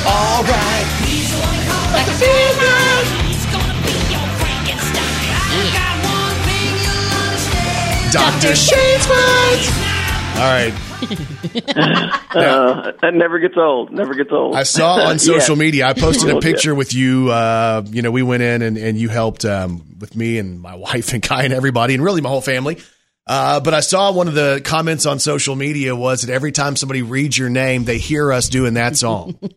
[0.10, 0.86] All right.
[1.06, 3.06] He's the one called like Frankenstein.
[3.30, 5.30] He's gonna be your Frankenstein.
[5.38, 8.14] I got one thing you'll understand.
[8.14, 8.56] Dr.
[8.56, 9.70] Shane Speights.
[10.40, 10.74] All right.
[12.30, 13.92] Uh, that never gets old.
[13.92, 14.56] Never gets old.
[14.56, 15.60] I saw on social Yeah.
[15.60, 15.88] media.
[15.88, 17.32] I posted a Well, picture with you.
[17.32, 20.76] Uh, you know, we went in and, and you helped um, with me and my
[20.76, 22.78] wife and Kai and everybody, and really my whole family.
[23.30, 26.76] Uh, but I saw one of the comments on social media was that every time
[26.76, 29.38] somebody reads your name, they hear us doing that song.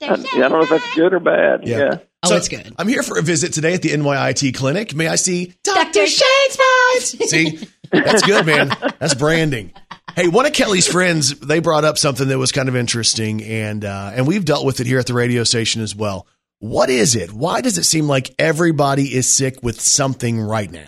[0.00, 0.16] Yeah, I
[0.48, 1.66] don't know if that's good or bad.
[1.66, 1.98] Yeah.
[2.22, 2.74] Oh, So it's good.
[2.78, 4.94] I'm here for a visit today at the NYIT clinic.
[4.94, 6.06] May I see Dr.
[6.06, 7.30] Shane Speights?
[7.30, 8.70] see, that's good, man.
[8.98, 9.72] That's branding.
[10.16, 13.84] Hey, one of Kelly's friends, they brought up something that was kind of interesting, and
[13.84, 16.26] uh, and we've dealt with it here at the radio station as well.
[16.58, 17.32] What is it?
[17.32, 20.86] Why does it seem like everybody is sick with something right now?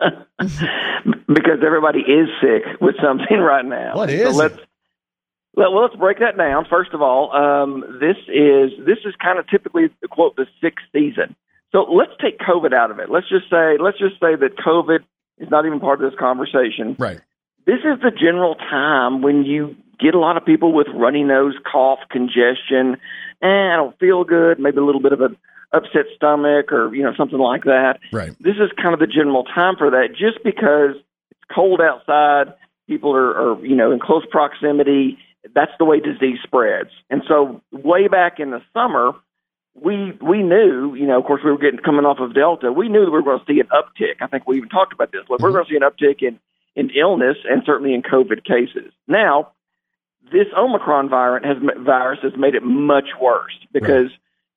[1.26, 3.94] Because everybody is sick with something right now.
[3.96, 6.66] What is So let's, let- well, let's break that down.
[6.68, 11.36] First of all, um, this is this is kind of typically quote the sixth season.
[11.72, 13.08] So let's take COVID out of it.
[13.10, 15.00] Let's just say let's just say that COVID
[15.38, 16.96] is not even part of this conversation.
[16.98, 17.20] Right.
[17.66, 21.54] this is the general time when you get a lot of people with runny nose,
[21.70, 22.96] cough, congestion,
[23.40, 25.36] and I don't feel good, maybe a little bit of an
[25.74, 27.98] upset stomach or you know something like that.
[28.12, 28.30] Right.
[28.40, 30.96] This is kind of the general time for that, just because
[31.30, 32.54] it's cold outside,
[32.86, 35.18] people are, are you know in close proximity.
[35.54, 39.12] That's the way disease spreads, and so way back in the summer,
[39.74, 42.72] we we knew, you know, of course, we were getting coming off of Delta.
[42.72, 44.22] We knew that we were going to see an uptick.
[44.22, 45.22] I think we even talked about this.
[45.28, 45.56] Look, we're mm-hmm.
[45.56, 46.40] going to see an uptick in
[46.76, 48.92] in illness and certainly in COVID cases.
[49.06, 49.52] Now,
[50.32, 54.10] this Omicron virus has virus has made it much worse because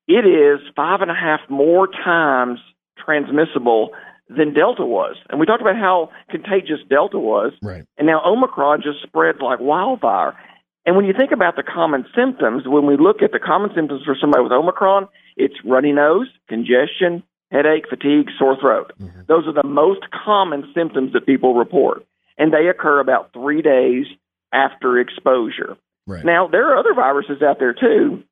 [0.07, 2.59] it is five and a half more times
[3.03, 3.91] transmissible
[4.29, 5.15] than Delta was.
[5.29, 7.53] And we talked about how contagious Delta was.
[7.61, 7.83] Right.
[7.97, 10.37] And now Omicron just spreads like wildfire.
[10.85, 14.03] And when you think about the common symptoms, when we look at the common symptoms
[14.05, 18.93] for somebody with Omicron, it's runny nose, congestion, headache, fatigue, sore throat.
[18.99, 19.21] Mm-hmm.
[19.27, 22.05] Those are the most common symptoms that people report.
[22.37, 24.05] And they occur about three days
[24.53, 25.77] after exposure.
[26.05, 26.23] Right.
[26.23, 28.23] Now, there are other viruses out there too.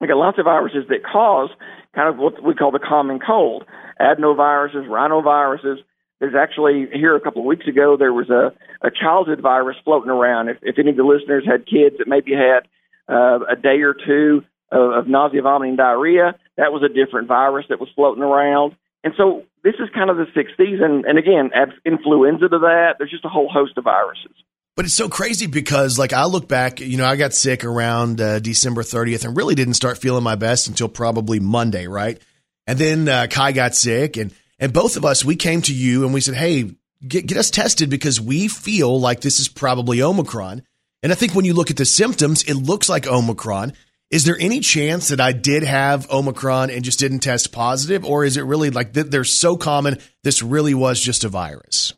[0.00, 1.50] We got lots of viruses that cause
[1.94, 3.64] kind of what we call the common cold
[4.00, 5.76] adenoviruses, rhinoviruses.
[6.20, 8.52] There's actually here a couple of weeks ago there was a,
[8.86, 10.48] a childhood virus floating around.
[10.48, 12.68] If, if any of the listeners had kids that maybe had
[13.08, 17.66] uh, a day or two of, of nausea, vomiting, diarrhea, that was a different virus
[17.68, 18.76] that was floating around.
[19.04, 21.04] And so this is kind of the sixth season.
[21.06, 22.96] And again, add influenza to that.
[22.98, 24.34] There's just a whole host of viruses.
[24.76, 28.20] But it's so crazy because, like, I look back, you know, I got sick around
[28.20, 32.20] uh, December 30th and really didn't start feeling my best until probably Monday, right?
[32.66, 36.04] And then uh, Kai got sick, and and both of us, we came to you
[36.04, 36.70] and we said, hey,
[37.06, 40.62] get, get us tested because we feel like this is probably Omicron.
[41.02, 43.74] And I think when you look at the symptoms, it looks like Omicron.
[44.10, 48.04] Is there any chance that I did have Omicron and just didn't test positive?
[48.04, 51.92] Or is it really like they're so common, this really was just a virus?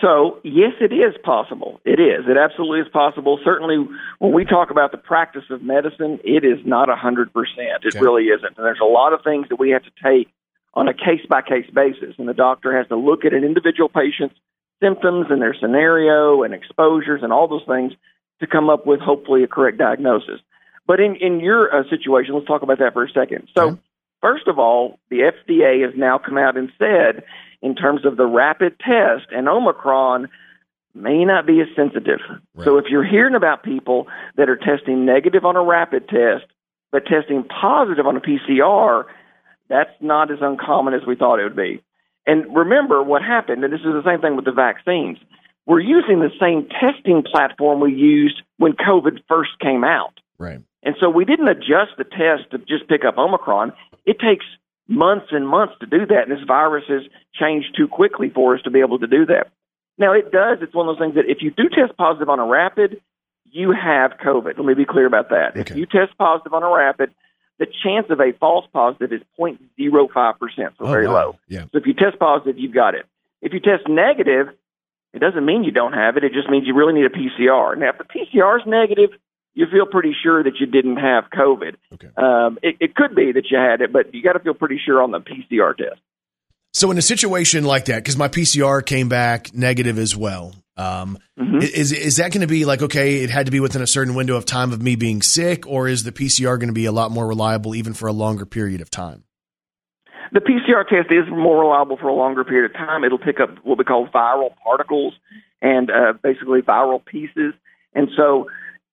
[0.00, 1.80] So, yes, it is possible.
[1.84, 2.26] It is.
[2.28, 3.38] It absolutely is possible.
[3.42, 3.86] Certainly,
[4.18, 7.84] when we talk about the practice of medicine, it is not a 100%.
[7.84, 8.00] It Okay.
[8.04, 8.56] really isn't.
[8.58, 10.28] And there's a lot of things that we have to take
[10.74, 12.14] on a case by case basis.
[12.18, 14.34] And the doctor has to look at an individual patient's
[14.82, 17.94] symptoms and their scenario and exposures and all those things
[18.40, 20.40] to come up with hopefully a correct diagnosis.
[20.86, 23.48] But in, in your uh, situation, let's talk about that for a second.
[23.56, 23.80] So, Okay.
[24.20, 27.24] first of all, the FDA has now come out and said,
[27.62, 30.28] in terms of the rapid test and Omicron,
[30.94, 32.20] may not be as sensitive.
[32.64, 36.46] So if you're hearing about people that are testing negative on a rapid test,
[36.90, 39.04] but testing positive on a PCR,
[39.68, 41.82] that's not as uncommon as we thought it would be.
[42.26, 45.18] And remember what happened, and this is the same thing with the vaccines.
[45.66, 50.20] We're using the same testing platform we used when COVID first came out.
[50.38, 50.60] Right.
[50.82, 53.72] And so we didn't adjust the test to just pick up Omicron.
[54.06, 54.46] It takes
[54.88, 57.02] months and months to do that, and this virus has
[57.34, 59.48] changed too quickly for us to be able to do that.
[59.98, 60.58] Now, it does.
[60.60, 63.00] It's one of those things that if you do test positive on a rapid,
[63.50, 64.56] you have COVID.
[64.58, 65.56] Let me be clear about that.
[65.56, 67.14] If you test positive on a rapid,
[67.58, 71.14] the chance of a false positive is 0.05%, so oh, very wow.
[71.14, 71.38] low.
[71.48, 71.62] Yeah.
[71.72, 73.06] So if you test positive, you've got it.
[73.40, 74.48] If you test negative,
[75.14, 76.24] it doesn't mean you don't have it.
[76.24, 77.78] It just means you really need a PCR.
[77.78, 79.10] Now, if the PCR is negative,
[79.56, 81.74] you feel pretty sure that you didn't have COVID.
[81.94, 82.08] Okay.
[82.16, 84.78] Um, it, it could be that you had it, but you got to feel pretty
[84.84, 86.00] sure on the PCR test.
[86.74, 91.16] So in a situation like that, because my PCR came back negative as well, um,
[91.38, 91.62] Mhm.
[91.62, 93.22] is is that going to be like okay?
[93.24, 95.88] It had to be within a certain window of time of me being sick, or
[95.88, 98.82] is the PCR going to be a lot more reliable even for a longer period
[98.82, 99.24] of time?
[100.32, 103.04] The PCR test is more reliable for a longer period of time.
[103.04, 105.14] It'll pick up what we call viral particles
[105.62, 107.54] and uh, basically viral pieces.
[107.94, 108.48] And so,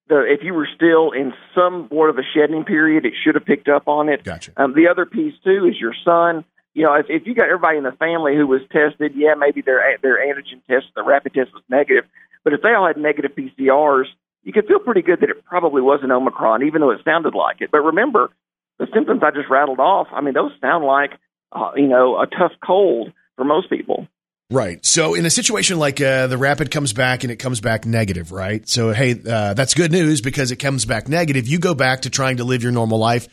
[0.07, 3.45] the, if you were still in some sort of a shedding period, it should have
[3.45, 4.23] picked up on it.
[4.23, 4.51] Gotcha.
[4.57, 6.43] Um, the other piece too is your son.
[6.73, 9.61] You know, if, if you got everybody in the family who was tested, yeah, maybe
[9.61, 12.05] their their antigen test, the rapid test was negative.
[12.43, 14.05] But if they all had negative PCRs,
[14.43, 17.61] you could feel pretty good that it probably wasn't Omicron, even though it sounded like
[17.61, 17.71] it.
[17.71, 18.31] But remember,
[18.79, 20.07] the symptoms I just rattled off.
[20.11, 21.11] I mean, those sound like
[21.51, 24.07] uh, you know a tough cold for most people.
[24.53, 24.85] Right.
[24.85, 28.31] So in a situation like uh, the rapid comes back and it comes back negative,
[28.31, 28.67] right?
[28.69, 31.47] So hey, uh, that's good news because it comes back negative.
[31.47, 33.27] You go back to trying to live your normal life,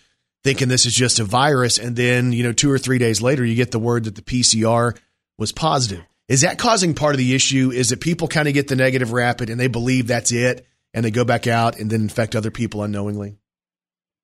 [0.44, 3.44] thinking this is just a virus, and then you know two or three days later
[3.44, 4.96] you get the word that the PCR
[5.36, 6.02] was positive.
[6.26, 7.70] Is that causing part of the issue?
[7.70, 11.04] Is that people kind of get the negative rapid and they believe that's it, and
[11.04, 13.36] they go back out and then infect other people unknowingly?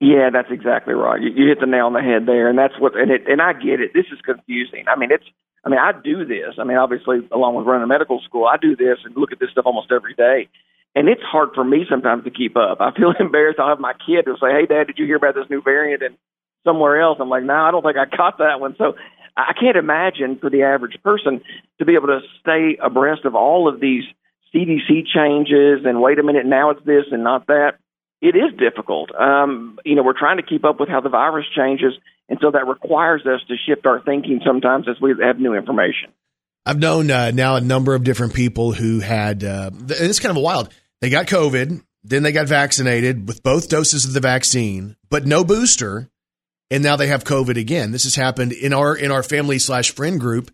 [0.00, 1.20] Yeah, that's exactly right.
[1.20, 2.96] You, you hit the nail on the head there, and that's what.
[2.96, 3.92] And it, and I get it.
[3.94, 4.85] This is confusing.
[4.88, 5.24] I mean, it's.
[5.64, 6.54] I mean, I do this.
[6.61, 9.50] I mean, obviously, along with running medical school, I do this and look at this
[9.50, 10.48] stuff almost every day.
[10.94, 12.80] And it's hard for me sometimes to keep up.
[12.80, 13.59] I feel embarrassed.
[13.59, 16.02] I'll have my kid who'll say, "Hey, Dad, did you hear about this new variant?"
[16.02, 16.16] And
[16.64, 18.94] somewhere else, I'm like, "No, I don't think I caught that one." So
[19.37, 21.40] I can't imagine for the average person
[21.78, 24.04] to be able to stay abreast of all of these
[24.54, 27.72] CDC changes and wait a minute, now it's this and not that.
[28.26, 29.14] It is difficult.
[29.14, 31.92] Um, you know, we're trying to keep up with how the virus changes,
[32.28, 36.10] and so that requires us to shift our thinking sometimes as we have new information.
[36.64, 40.32] I've known uh, now a number of different people who had, uh, and it's kind
[40.32, 40.74] of a wild.
[41.01, 45.44] They got COVID, then they got vaccinated with both doses of the vaccine, but no
[45.44, 46.11] booster,
[46.68, 47.92] and now they have COVID again.
[47.92, 50.51] This has happened in our in our family slash friend group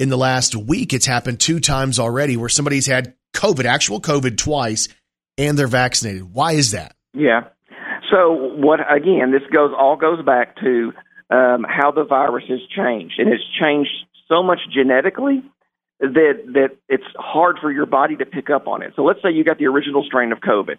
[0.00, 0.92] in the last week.
[0.92, 4.88] It's happened two times already where somebody's had COVID, actual COVID twice,
[5.38, 6.34] and they're vaccinated.
[6.34, 6.96] Why is that?
[7.14, 7.48] Yeah.
[8.10, 9.32] So what again?
[9.32, 10.92] This goes all goes back to
[11.30, 13.90] um, how the virus has changed, and it's changed
[14.28, 15.42] so much genetically
[16.00, 18.92] that that it's hard for your body to pick up on it.
[18.96, 20.78] So let's say you got the original strain of COVID,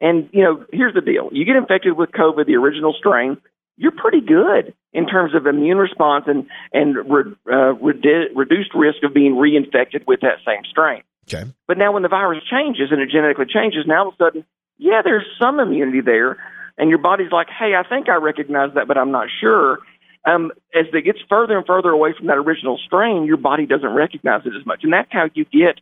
[0.00, 3.38] and you know here's the deal: you get infected with COVID, the original strain,
[3.76, 9.02] you're pretty good in terms of immune response and and re, uh, redu- reduced risk
[9.02, 11.02] of being reinfected with that same strain.
[11.28, 11.50] Okay.
[11.66, 14.44] But now when the virus changes and it genetically changes, now all of a sudden,
[14.78, 16.36] yeah, there's some immunity there,
[16.78, 19.78] and your body's like, hey, I think I recognize that, but I'm not sure.
[20.24, 23.92] um, as it gets further and further away from that original strain, your body doesn't
[23.94, 25.80] recognize it as much, and that's how you get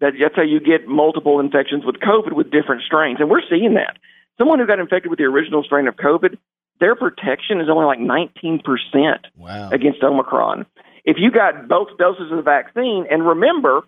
[0.00, 0.12] that.
[0.20, 3.96] That's how you get multiple infections with COVID with different strains, and we're seeing that.
[4.38, 6.38] Someone who got infected with the original strain of COVID,
[6.80, 9.70] their protection is only like 19 percent Wow.
[9.70, 10.64] against Omicron.
[11.04, 13.82] If you got both doses of the vaccine, and remember,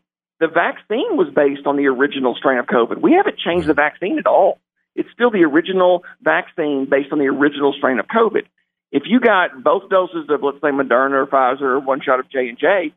[0.44, 3.00] the vaccine was based on the original strain of COVID.
[3.00, 4.58] We haven't changed the vaccine at all.
[4.94, 8.42] It's still the original vaccine based on the original strain of COVID.
[8.92, 12.28] If you got both doses of, let's say, Moderna or Pfizer or one shot of
[12.28, 12.92] J and J,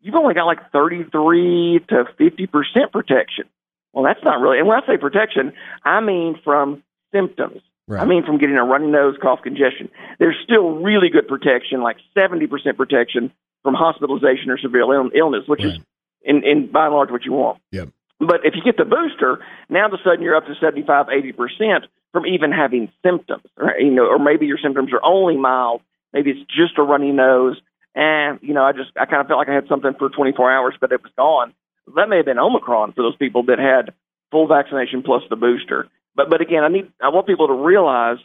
[0.00, 3.46] you've only got like 33 to 50 percent protection.
[3.92, 4.60] Well, that's not really.
[4.60, 7.62] And when I say protection, I mean from symptoms.
[7.88, 8.00] Right.
[8.00, 9.90] I mean from getting a runny nose, cough, congestion.
[10.20, 13.32] There's still really good protection, like 70 percent protection
[13.64, 14.84] from hospitalization or severe
[15.14, 15.82] illness, which is Right.
[16.24, 17.60] In, in by and large what you want.
[17.70, 17.88] Yep.
[18.20, 21.06] But if you get the booster, now all of a sudden you're up to 75,
[21.10, 23.80] 80 percent from even having symptoms, right?
[23.80, 25.80] You know, or maybe your symptoms are only mild.
[26.12, 27.60] Maybe it's just a runny nose,
[27.94, 30.52] and you know, I just I kind of felt like I had something for 24
[30.52, 31.54] hours, but it was gone.
[31.96, 33.94] That may have been Omicron for those people that had
[34.30, 35.88] full vaccination plus the booster.
[36.14, 38.18] But but again, I need I want people to realize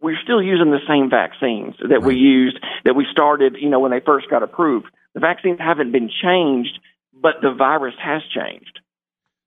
[0.00, 3.90] we're still using the same vaccines that we used that we started, you know, when
[3.90, 4.86] they first got approved.
[5.14, 6.78] The vaccines haven't been changed,
[7.20, 8.80] but the virus has changed.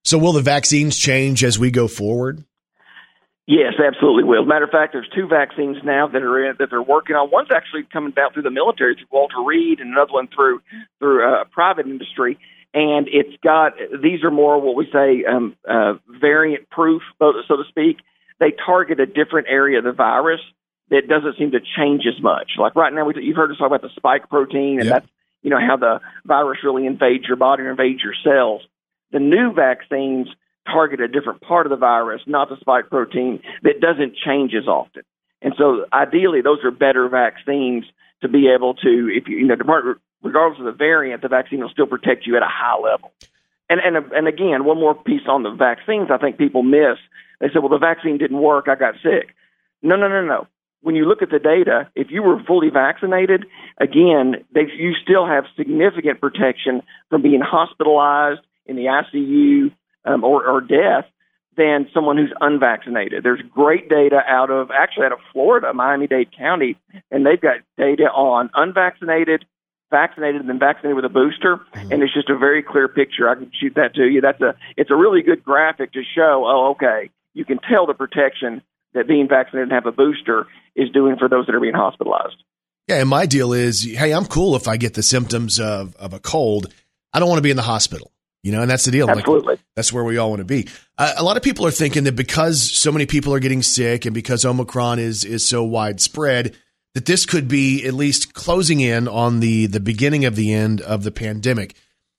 [0.04, 2.44] So will the vaccines change as we go forward?
[3.48, 4.46] Yes, absolutely will.
[4.46, 7.32] Matter of fact, there's two vaccines now that are in, that they're working on.
[7.32, 10.62] One's actually coming out through the military through Walter Reed, and another one through
[11.00, 12.38] through uh, a private industry.
[12.76, 17.56] And it's got these are more what we say um, uh, variant proof, so so
[17.58, 17.98] to speak.
[18.40, 20.42] They target a different area of the virus
[20.92, 22.52] that doesn't seem to change as much.
[22.60, 24.94] Like right now, we, you've heard us talk about the spike protein, and Yep.
[24.94, 25.12] that's
[25.42, 28.62] you know how the virus really invades your body or invades your cells.
[29.12, 30.28] The new vaccines
[30.66, 34.68] target a different part of the virus, not the spike protein, that doesn't change as
[34.68, 35.04] often.
[35.42, 37.86] And so, ideally, those are better vaccines
[38.22, 39.56] to be able to, if you, you know,
[40.22, 43.12] regardless of the variant, the vaccine will still protect you at a high level.
[43.70, 46.98] And and and again, one more piece on the vaccines, I think people miss.
[47.40, 48.68] They said, "Well, the vaccine didn't work.
[48.68, 49.36] I got sick."
[49.82, 50.48] No, no, no, no.
[50.82, 53.46] When you look at the data, if you were fully vaccinated,
[53.80, 59.72] again, they, you still have significant protection from being hospitalized in the ICU
[60.06, 61.06] um, or, or death
[61.58, 63.24] than someone who's unvaccinated.
[63.24, 66.78] There's great data out of actually out of Florida, Miami Dade County,
[67.12, 69.44] and they've got data on unvaccinated,
[69.92, 73.28] vaccinated, and then vaccinated with a booster, and it's just a very clear picture.
[73.28, 74.22] I can shoot that to you.
[74.22, 76.46] That's a it's a really good graphic to show.
[76.48, 78.62] Oh, okay, you can tell the protection
[78.94, 82.44] that being vaccinated and have a booster is doing for those that are being hospitalized.
[82.88, 86.14] Yeah, and my deal is, hey, I'm cool if I get the symptoms of, of
[86.14, 86.74] a cold.
[87.14, 88.12] I don't want to be in the hospital,
[88.42, 89.06] you know, and that's the deal.
[89.06, 89.58] Like, Absolutely.
[89.76, 90.68] that's where we all want to be.
[90.98, 94.06] Uh, a lot of people are thinking that because so many people are getting sick
[94.06, 96.56] and because Omicron is is so widespread,
[96.96, 100.82] that this could be at least closing in on the the beginning of the end
[100.82, 101.76] of the pandemic.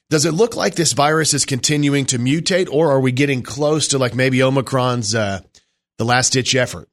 [0.09, 3.89] Does it look like this virus is continuing to mutate, or are we getting close
[3.89, 5.41] to like maybe Omicron's uh,
[6.01, 6.89] the last ditch effort?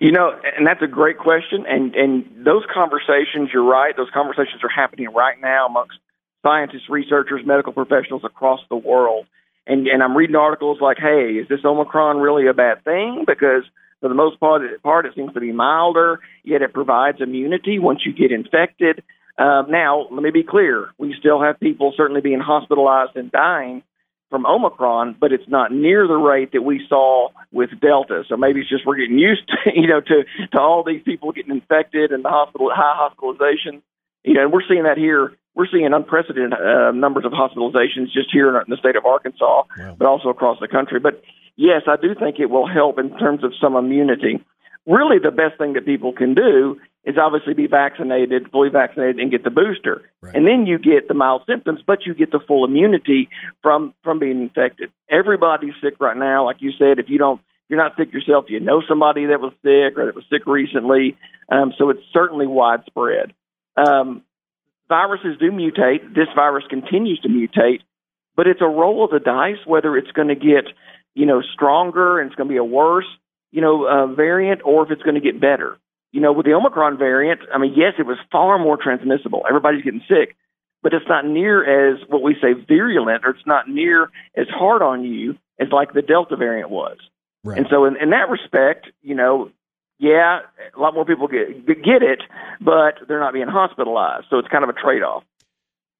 [0.00, 1.64] You know, and that's a great question.
[1.66, 3.96] And and those conversations, you're right.
[3.96, 5.98] Those conversations are happening right now amongst
[6.42, 9.26] scientists, researchers, medical professionals across the world.
[9.66, 13.64] And and I'm reading articles like, "Hey, is this Omicron really a bad thing?" Because
[14.00, 18.00] for the most part, part it seems to be milder, yet it provides immunity once
[18.04, 19.02] you get infected.
[19.38, 23.82] Uh, now, let me be clear: we still have people certainly being hospitalized and dying
[24.30, 28.24] from Omicron, but it's not near the rate that we saw with Delta.
[28.28, 31.32] So maybe it's just we're getting used to, you know, to to all these people
[31.32, 33.82] getting infected and the hospital high hospitalization.
[34.24, 35.32] You know, and we're seeing that here.
[35.54, 39.62] We're seeing unprecedented uh, numbers of hospitalizations just here in the state of Arkansas,
[39.96, 41.00] but also across the country.
[41.00, 41.22] But
[41.56, 44.44] yes, I do think it will help in terms of some immunity.
[44.86, 49.30] Really, the best thing that people can do is obviously be vaccinated, fully vaccinated, and
[49.30, 52.64] get the booster, and then you get the mild symptoms, but you get the full
[52.64, 53.28] immunity
[53.62, 54.90] from from being infected.
[55.08, 56.98] Everybody's sick right now, like you said.
[56.98, 60.14] If you don't, you're not sick yourself, you know somebody that was sick or that
[60.14, 61.16] was sick recently.
[61.50, 63.32] Um, so it's certainly widespread.
[63.76, 64.22] Um,
[64.88, 66.14] viruses do mutate.
[66.14, 67.80] This virus continues to mutate,
[68.34, 70.66] but it's a roll of the dice whether it's going to get,
[71.14, 73.06] you know, stronger and it's going to be a worse,
[73.50, 75.78] you know, uh, variant or if it's going to get better.
[76.12, 79.44] You know, with the Omicron variant, I mean, yes, it was far more transmissible.
[79.48, 80.36] Everybody's getting sick,
[80.82, 84.04] but it's not near as what we say virulent, or it's not near
[84.36, 86.96] as hard on you as like the Delta variant was.
[87.44, 87.58] Right.
[87.58, 89.50] And so, in, in that respect, you know,
[89.98, 90.40] yeah,
[90.76, 92.22] a lot more people get get it,
[92.60, 94.26] but they're not being hospitalized.
[94.30, 95.24] So it's kind of a trade off.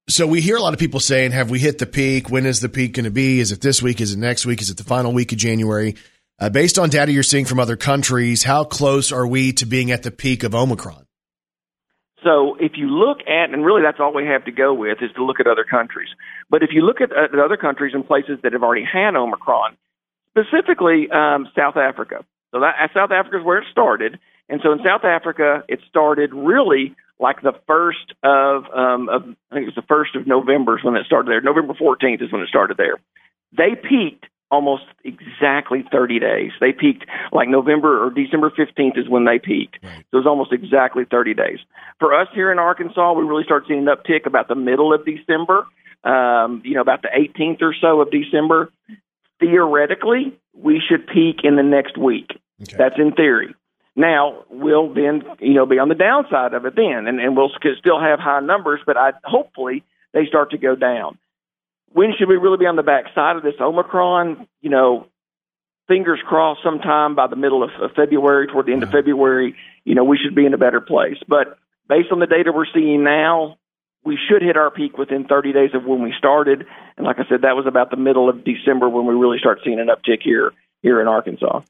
[0.09, 2.29] So we hear a lot of people saying, "Have we hit the peak?
[2.29, 3.39] When is the peak going to be?
[3.39, 3.99] Is it this week?
[3.99, 4.61] Is it next week?
[4.61, 5.95] Is it the final week of January?"
[6.39, 9.89] Uh, based on data you're seeing from other countries, how close are we to being
[9.91, 11.07] at the peak of Omicron?
[12.23, 15.11] So if you look at, and really that's all we have to go with is
[15.15, 16.09] to look at other countries.
[16.49, 19.77] But if you look at, at other countries and places that have already had Omicron,
[20.29, 22.23] specifically um, South Africa.
[22.51, 26.33] So that South Africa is where it started, and so in South Africa it started
[26.33, 30.77] really like the first of, um, of I think it was the first of November
[30.77, 31.41] is when it started there.
[31.41, 32.97] November 14th is when it started there.
[33.57, 36.51] They peaked almost exactly 30 days.
[36.59, 39.77] They peaked like November or December 15th is when they peaked.
[39.83, 41.59] So it was almost exactly 30 days.
[41.99, 45.05] For us here in Arkansas, we really start seeing an uptick about the middle of
[45.05, 45.65] December,
[46.03, 48.71] um, you know, about the 18th or so of December.
[49.39, 52.31] Theoretically, we should peak in the next week.
[52.77, 53.53] That's in theory.
[53.95, 57.51] Now we'll then, you know, be on the downside of it then, and, and we'll
[57.79, 59.83] still have high numbers, but I hopefully
[60.13, 61.17] they start to go down.
[61.91, 64.47] When should we really be on the backside of this Omicron?
[64.61, 65.07] You know,
[65.87, 66.61] fingers crossed.
[66.63, 70.17] Sometime by the middle of, of February, toward the end of February, you know, we
[70.17, 71.17] should be in a better place.
[71.27, 71.57] But
[71.87, 73.57] based on the data we're seeing now,
[74.03, 76.65] we should hit our peak within 30 days of when we started.
[76.97, 79.59] And like I said, that was about the middle of December when we really start
[79.63, 81.61] seeing an uptick here here in Arkansas.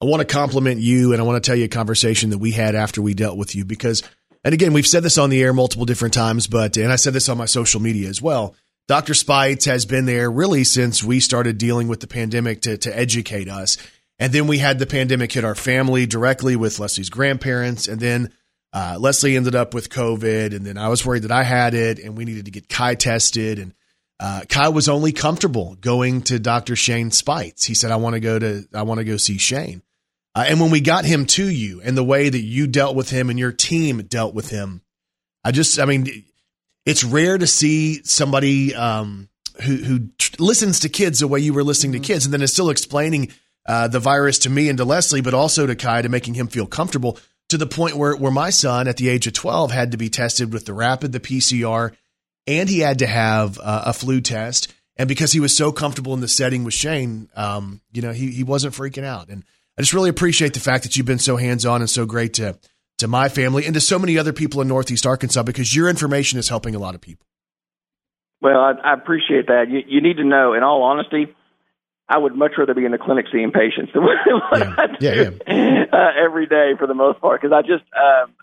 [0.00, 2.50] I want to compliment you and I want to tell you a conversation that we
[2.50, 4.02] had after we dealt with you because,
[4.42, 7.12] and again, we've said this on the air multiple different times, but, and I said
[7.12, 8.54] this on my social media as well.
[8.86, 9.14] Dr.
[9.14, 13.48] Speights has been there really since we started dealing with the pandemic to, to educate
[13.48, 13.78] us.
[14.18, 17.88] And then we had the pandemic hit our family directly with Leslie's grandparents.
[17.88, 18.32] And then
[18.72, 20.54] uh, Leslie ended up with COVID.
[20.54, 22.94] And then I was worried that I had it and we needed to get Kai
[22.94, 23.58] tested.
[23.58, 23.74] And
[24.20, 26.76] uh, Kai was only comfortable going to Dr.
[26.76, 27.64] Shane Speights.
[27.64, 29.82] He said, I want to go to, I want to go see Shane.
[30.34, 33.08] Uh, and when we got him to you and the way that you dealt with
[33.08, 34.82] him and your team dealt with him,
[35.42, 36.06] I just, I mean,
[36.86, 39.28] it's rare to see somebody um,
[39.62, 42.42] who, who tr- listens to kids the way you were listening to kids and then
[42.42, 43.32] is still explaining
[43.66, 46.48] uh, the virus to me and to Leslie, but also to Kai to making him
[46.48, 47.18] feel comfortable
[47.48, 50.10] to the point where, where my son at the age of 12 had to be
[50.10, 51.94] tested with the rapid, the PCR,
[52.46, 54.72] and he had to have uh, a flu test.
[54.96, 58.30] And because he was so comfortable in the setting with Shane, um, you know, he,
[58.30, 59.28] he wasn't freaking out.
[59.28, 59.44] And
[59.76, 62.34] I just really appreciate the fact that you've been so hands on and so great
[62.34, 62.58] to
[62.98, 66.38] to my family and to so many other people in Northeast Arkansas because your information
[66.38, 67.26] is helping a lot of people.
[68.40, 69.66] Well, I, I appreciate that.
[69.70, 71.34] You, you need to know, in all honesty,
[72.08, 74.74] I would much rather be in the clinic seeing patients than what Yeah.
[74.76, 75.84] I do Yeah, yeah.
[75.92, 78.34] Uh, every day for the most part because I just um,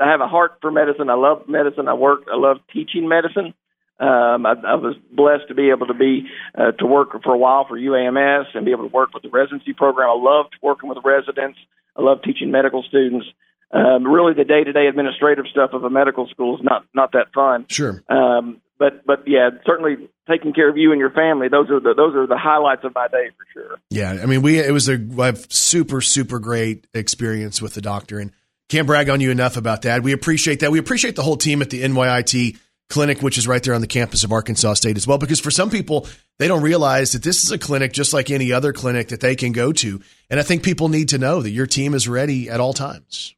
[0.00, 1.10] I have a heart for medicine.
[1.10, 1.88] I love medicine.
[1.88, 2.22] I work.
[2.32, 3.54] I love teaching medicine.
[4.00, 6.26] Um, I, I was blessed to be able to be
[6.58, 9.30] uh, to work for a while for UAMS and be able to work with the
[9.30, 10.08] residency program.
[10.10, 11.58] I loved working with residents.
[11.96, 13.26] I love teaching medical students.
[13.74, 17.66] Um, really, the day-to-day administrative stuff of a medical school is not not that fun.
[17.68, 18.04] Sure.
[18.08, 21.48] Um, but but yeah, certainly taking care of you and your family.
[21.48, 23.78] Those are the those are the highlights of my day for sure.
[23.90, 28.18] Yeah, I mean, we it was a, a super super great experience with the doctor,
[28.20, 28.32] and
[28.68, 30.02] can't brag on you enough about that.
[30.02, 30.70] We appreciate that.
[30.70, 32.58] We appreciate the whole team at the NYIT
[32.88, 35.18] clinic, which is right there on the campus of Arkansas State as well.
[35.18, 36.06] Because for some people,
[36.38, 39.34] they don't realize that this is a clinic just like any other clinic that they
[39.34, 40.00] can go to,
[40.30, 43.34] and I think people need to know that your team is ready at all times.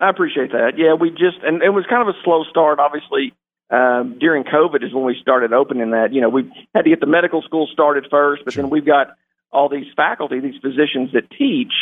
[0.00, 0.72] I appreciate that.
[0.76, 2.78] Yeah, we just and it was kind of a slow start.
[2.78, 3.32] Obviously,
[3.70, 6.12] um, during COVID is when we started opening that.
[6.12, 9.16] You know, we had to get the medical school started first, but then we've got
[9.50, 11.72] all these faculty, these physicians that teach.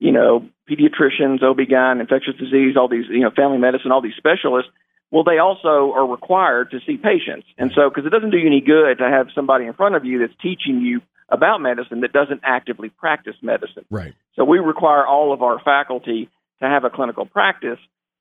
[0.00, 4.70] You know, pediatricians, OB-GYN, infectious disease, all these, you know, family medicine, all these specialists.
[5.10, 8.46] Well, they also are required to see patients, and so because it doesn't do you
[8.46, 12.12] any good to have somebody in front of you that's teaching you about medicine that
[12.12, 13.84] doesn't actively practice medicine.
[13.90, 14.14] Right.
[14.36, 16.28] So we require all of our faculty
[16.62, 17.78] to have a clinical practice.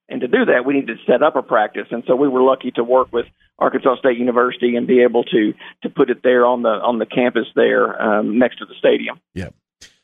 [0.10, 1.88] And to do that, we need to set up a practice.
[1.92, 3.26] And so we were lucky to work with
[3.58, 5.54] Arkansas State University and be able to
[5.84, 9.20] to put it there on the on the campus there um, next to the stadium.
[9.34, 9.50] Yeah.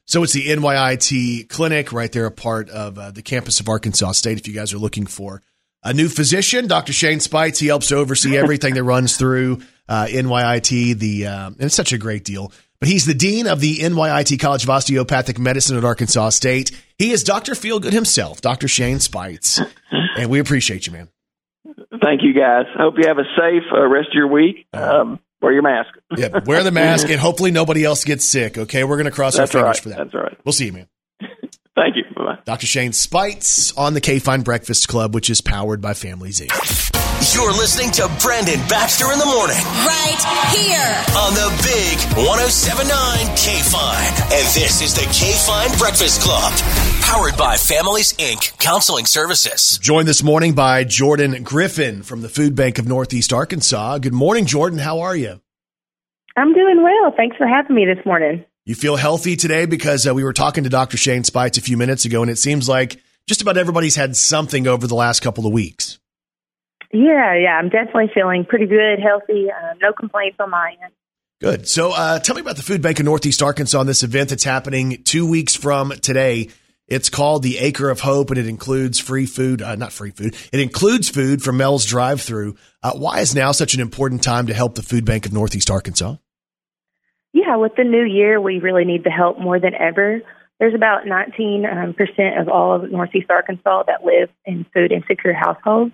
[0.06, 4.14] So it's the NYIT clinic right there, a part of uh, the campus of Arkansas
[4.14, 4.40] State.
[4.40, 5.44] If you guys are looking for
[5.84, 6.94] a new physician, Dr.
[6.94, 10.98] Shane Speights, he helps oversee everything that runs through uh, NYIT.
[10.98, 12.52] The uh, and it's such a great deal.
[12.80, 16.72] But he's the dean of the NYIT College of Osteopathic Medicine at Arkansas State.
[16.98, 17.52] He is Dr.
[17.52, 18.70] Feelgood himself, Dr.
[18.70, 19.62] Shane Speights,
[20.18, 21.10] and we appreciate you, man.
[22.02, 22.66] Thank you, guys.
[22.78, 24.66] I hope you have a safe uh, rest of your week.
[24.74, 25.90] Um, wear your mask.
[26.16, 28.58] Yeah, wear the mask, and hopefully nobody else gets sick.
[28.58, 29.84] Okay, we're going to cross That's our fingers right.
[29.84, 29.98] for that.
[29.98, 30.38] That's right.
[30.46, 30.88] We'll see you, man.
[31.76, 32.04] Thank you.
[32.16, 32.40] Bye bye.
[32.46, 32.66] Dr.
[32.66, 36.99] Shane Speights on the K Fine Breakfast Club, which is powered by Families Inc.
[37.20, 40.20] You're listening to Brandon Baxter in the morning Right
[40.56, 40.96] here.
[41.20, 44.14] on the big 1079 K Fine.
[44.32, 46.52] And this is the K Fine Breakfast Club,
[47.02, 48.58] powered by Families Inc.
[48.60, 49.78] Counseling Services.
[49.82, 53.98] Joined this morning by Jordan Griffin from the Food Bank of Northeast Arkansas.
[53.98, 54.80] Good morning, Jordan.
[54.80, 55.42] How are you?
[56.38, 57.12] I'm doing well.
[57.18, 58.46] Thanks for having me this morning.
[58.64, 60.96] You feel healthy today because uh, we were talking to Dr.
[60.96, 64.68] Shane Speights a few minutes ago, and it seems like just about everybody's had something
[64.68, 66.00] over the last couple of weeks.
[66.92, 70.94] Yeah, yeah, I'm definitely feeling pretty good, healthy, uh, no complaints on my end.
[71.40, 71.68] Good.
[71.68, 74.44] So, uh, tell me about the Food Bank of Northeast Arkansas and this event that's
[74.44, 76.50] happening two weeks from today.
[76.88, 80.36] It's called the Acre of Hope, and it includes free food, uh, not free food.
[80.52, 82.56] It includes food from Mel's Drive-Through.
[82.82, 85.70] Uh, why is now such an important time to help the Food Bank of Northeast
[85.70, 86.16] Arkansas?
[87.32, 90.22] Yeah, with the new year, we really need the help more than ever.
[90.60, 95.34] There's about 19 um, percent of all of Northeast Arkansas that live in food insecure
[95.34, 95.94] households.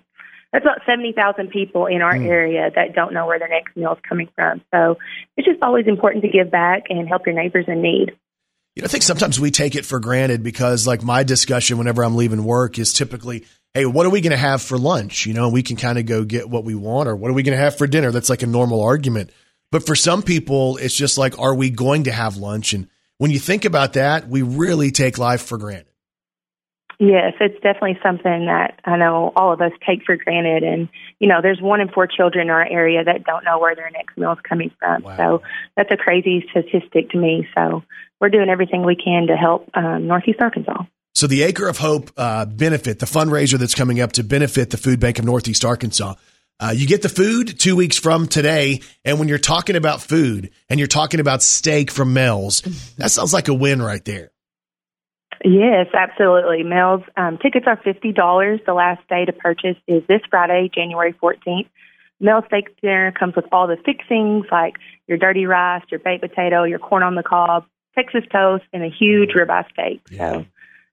[0.56, 2.28] That's about 70,000 people in our Mm.
[2.28, 4.62] area that don't know where their next meal is coming from.
[4.74, 4.97] So
[5.36, 8.14] it's just always important to give back and help your neighbors in need.
[8.74, 12.06] You know, I think sometimes we take it for granted because, like, my discussion whenever
[12.06, 13.43] I'm leaving work is typically,
[13.74, 15.26] hey, what are we going to have for lunch?
[15.26, 17.43] You know, we can kind of go get what we want, or what are we
[17.43, 18.12] going to have for dinner?
[18.12, 19.32] That's like a normal argument.
[19.74, 22.72] But for some people, it's just like, are we going to have lunch?
[22.72, 22.88] And
[23.18, 25.88] when you think about that, we really take life for granted.
[27.00, 30.64] Yes, it's definitely something that I know all of us take for granted.
[30.64, 30.88] And,
[31.20, 33.91] you know, there's one in four children in our area that don't know where their
[33.91, 35.04] next meal is coming from.
[35.18, 35.41] So
[35.76, 37.48] that's a crazy statistic to me.
[37.56, 37.84] So
[38.22, 40.84] we're doing everything we can to help um, Northeast Arkansas.
[41.14, 44.78] So the Acre of Hope uh, benefit, the fundraiser that's coming up to benefit the
[44.78, 46.16] Food Bank of Northeast Arkansas.
[46.60, 50.52] Uh, you get the food two weeks from today, and when you're talking about food
[50.70, 52.62] and you're talking about steak from Mel's,
[52.98, 54.32] that sounds like a win right there.
[55.48, 56.64] Yes, absolutely.
[56.64, 58.60] Mel's um, tickets are fifty dollars.
[58.66, 61.68] The last day to purchase is this Friday, January fourteenth.
[62.20, 64.74] Mel's steak dinner comes with all the fixings like
[65.08, 68.89] your dirty rice, your baked potato, your corn on the cob, Texas toast, and a
[68.89, 70.02] huge ribeye steak.
[70.18, 70.46] So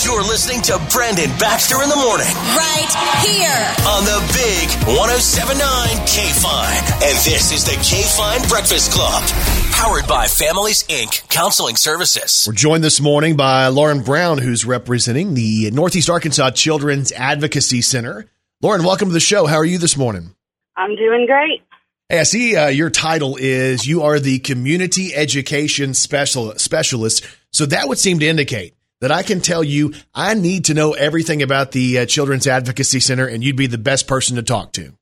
[0.03, 2.91] You're listening to Brandon Baxter in the morning Right
[3.23, 3.65] here.
[3.87, 4.67] on the big
[4.97, 6.83] 1079 K Fine.
[7.01, 9.23] And this is the K Fine Breakfast Club,
[9.71, 11.27] powered by Families Inc.
[11.29, 12.45] Counseling Services.
[12.47, 18.29] We're joined this morning by Lauren Brown, who's representing the Northeast Arkansas Children's Advocacy Center.
[18.61, 19.45] Lauren, welcome to the show.
[19.47, 20.35] How are you this morning?
[20.77, 21.61] I'm doing great.
[22.09, 27.25] Hey, I see uh, your title is you are the community education special specialist.
[27.51, 28.74] So that would seem to indicate
[29.05, 32.99] that I can tell you I need to know everything about the uh, Children's Advocacy
[32.99, 34.93] Center, and you'd be the best person to talk to.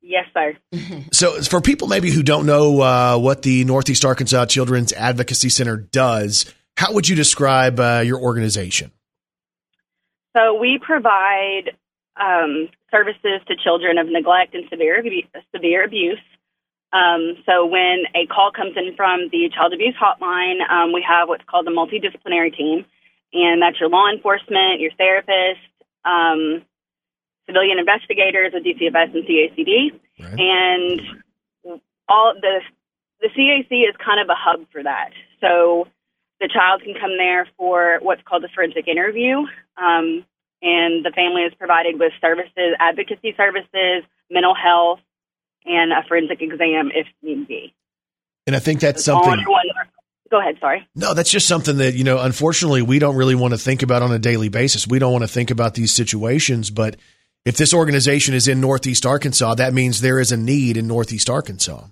[0.00, 0.56] Yes, sir.
[1.12, 5.76] So, for people maybe who don't know uh, what the Northeast Arkansas Children's Advocacy Center
[5.76, 8.90] does, how would you describe uh, your organization?
[10.34, 11.76] So we provide
[12.16, 16.18] um, services to children of neglect and severe abu- severe abuse.
[16.94, 21.28] Um, so when a call comes in from the child abuse hotline, um, we have
[21.28, 22.86] what's called the multidisciplinary team,
[23.34, 25.60] and that's your law enforcement, your therapist,
[26.04, 26.62] um,
[27.46, 29.90] civilian investigators with DCFS and CACD,
[30.38, 31.00] and
[32.08, 32.60] all the
[33.20, 35.10] the CAC is kind of a hub for that.
[35.40, 35.88] So
[36.40, 39.38] the child can come there for what's called a forensic interview,
[39.76, 40.24] um,
[40.62, 45.00] and the family is provided with services, advocacy services, mental health,
[45.64, 47.74] and a forensic exam if need be.
[48.46, 49.44] And I think that's All something.
[50.34, 50.56] Go ahead.
[50.58, 50.84] Sorry.
[50.96, 54.02] No, that's just something that, you know, unfortunately, we don't really want to think about
[54.02, 54.84] on a daily basis.
[54.84, 56.70] We don't want to think about these situations.
[56.70, 56.96] But
[57.44, 61.30] if this organization is in Northeast Arkansas, that means there is a need in Northeast
[61.30, 61.84] Arkansas.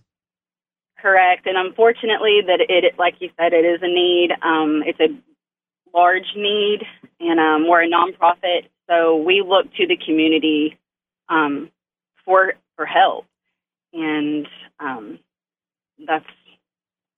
[0.98, 1.46] Correct.
[1.46, 4.30] And unfortunately, that it, like you said, it is a need.
[4.42, 6.80] Um, it's a large need,
[7.20, 10.80] and um, we're a nonprofit, So we look to the community
[11.28, 11.70] um,
[12.24, 13.24] for for help,
[13.92, 14.48] and
[14.80, 15.20] um,
[16.04, 16.26] that's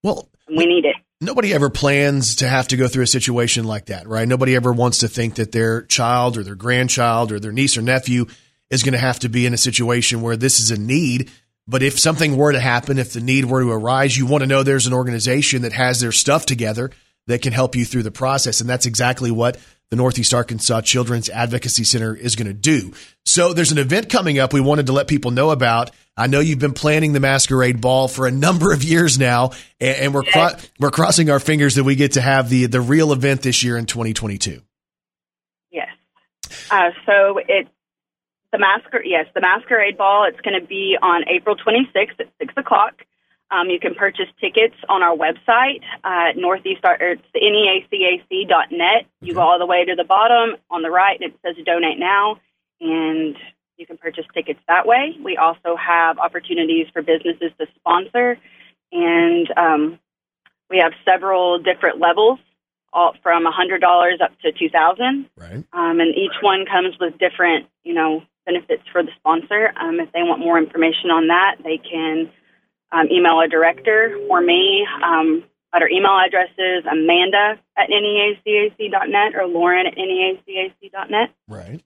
[0.03, 0.97] Well, we need it.
[1.25, 4.27] Nobody ever plans to have to go through a situation like that, right?
[4.27, 7.83] Nobody ever wants to think that their child or their grandchild or their niece or
[7.83, 8.27] nephew
[8.71, 11.31] is going to have to be in a situation where this is a need.
[11.67, 14.47] But if something were to happen, if the need were to arise, you want to
[14.49, 16.91] know there's an organization that has their stuff together
[17.27, 18.61] that can help you through the process.
[18.61, 19.59] And that's exactly what
[19.91, 22.93] the Northeast Arkansas Children's Advocacy Center is going to do.
[23.25, 25.91] So there's an event coming up we wanted to let people know about.
[26.17, 29.51] I know you've been planning the masquerade ball for a number of years now,
[29.81, 32.81] and, and we're cro- we're crossing our fingers that we get to have the the
[32.81, 34.63] real event this year in 2022.
[35.73, 35.89] Yes.
[36.71, 37.69] Uh, so it's
[38.53, 39.07] the masquerade.
[39.07, 40.27] Yes, the masquerade ball.
[40.29, 43.03] It's going to be on April 26th at six o'clock.
[43.51, 46.81] Um, you can purchase tickets on our website, uh, Northeast.
[46.85, 49.07] Or it's neacac.net.
[49.21, 51.99] You go all the way to the bottom on the right, and it says "Donate
[51.99, 52.39] Now,"
[52.81, 53.37] and
[53.77, 55.17] you can purchase tickets that way.
[55.23, 58.39] We also have opportunities for businesses to sponsor,
[58.93, 59.99] and um,
[60.71, 62.39] we have several different levels,
[62.93, 65.65] all from $100 up to 2000 Right.
[65.73, 69.73] um, and each one comes with different, you know, benefits for the sponsor.
[69.81, 72.31] Um, if they want more information on that, they can
[72.93, 74.87] um, email a director or me.
[75.03, 75.45] Um,
[75.75, 81.35] at our email addresses, Amanda at neacac.net or Lauren at neacac.net.
[81.49, 81.83] Right.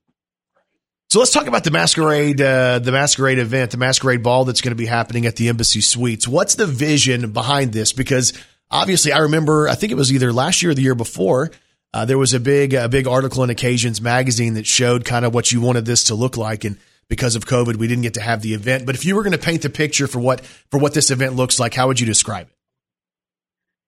[1.11, 4.73] So let's talk about the masquerade, uh, the masquerade event, the masquerade ball that's going
[4.73, 6.29] to be happening at the Embassy Suites.
[6.29, 7.95] What's the vision behind this?
[7.95, 8.35] Because
[8.71, 11.51] obviously, I remember, I think it was either last year or the year before.
[11.95, 15.33] Uh, there was a big, a big article in Occasions magazine that showed kind of
[15.33, 16.77] what you wanted this to look like, and
[17.09, 18.85] because of COVID, we didn't get to have the event.
[18.85, 21.37] But if you were going to paint the picture for what for what this event
[21.37, 22.55] looks like, how would you describe it?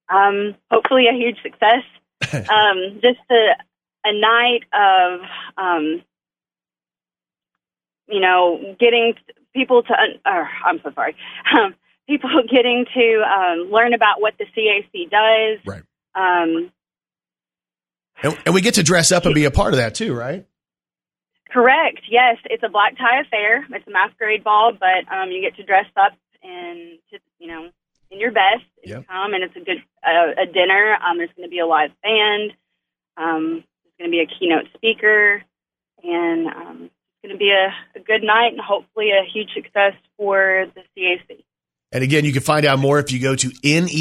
[0.09, 1.85] Um, hopefully, a huge success.
[2.51, 3.49] um, just a,
[4.07, 5.21] a night of,
[5.59, 6.03] um,
[8.11, 9.15] you know, getting
[9.55, 9.93] people to.
[9.93, 11.17] un- Or, I'm so sorry.
[11.59, 11.75] Um,
[12.09, 15.59] people getting to um, learn about what the CAC does.
[15.65, 15.83] Right.
[16.15, 16.73] Um,
[18.23, 20.45] And, and we get to dress up and be a part of that too, right?
[21.51, 22.01] Correct.
[22.09, 23.67] Yes, it's a black tie affair.
[23.71, 27.69] It's a masquerade ball, but um, you get to dress up and to, you know
[28.13, 29.07] in your best and Yep.
[29.09, 29.35] come.
[29.35, 30.97] And it's a good uh, a dinner.
[31.05, 32.53] Um, there's going to be a live band.
[33.17, 35.43] Um, there's going to be a keynote speaker,
[36.03, 36.91] and um,
[37.23, 41.45] going to be a, a good night and hopefully a huge success for the CAC.
[41.93, 43.95] And again, you can find out more if you go to neacac.net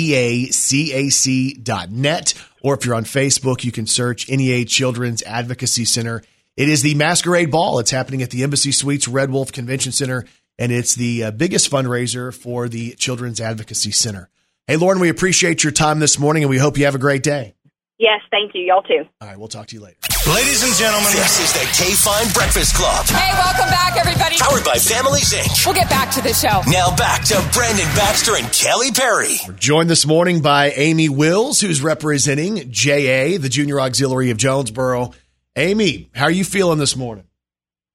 [2.61, 6.21] or if you're on Facebook, you can search NEA Children's Advocacy Center.
[6.55, 7.79] It is the Masquerade Ball.
[7.79, 10.25] It's happening at the Embassy Suites Red Wolf Convention Center,
[10.59, 14.29] and it's the uh, biggest fundraiser for the Children's Advocacy Center.
[14.67, 17.23] Hey, Lauren, we appreciate your time this morning, and we hope you have a great
[17.23, 17.55] day.
[17.99, 18.61] Yes, thank you.
[18.61, 19.03] Y'all too.
[19.19, 19.97] All right, we'll talk to you later.
[20.33, 23.05] Ladies and gentlemen, this is the K Fine Breakfast Club.
[23.07, 24.37] Hey, welcome back, everybody.
[24.37, 25.65] Powered by Families Inc.
[25.65, 26.61] We'll get back to the show.
[26.71, 29.35] Now back to Brandon Baxter and Kelly Perry.
[29.57, 35.11] Joined this morning by Amy Wills, who's representing JA, the Junior Auxiliary of Jonesboro.
[35.57, 37.25] Amy, how are you feeling this morning?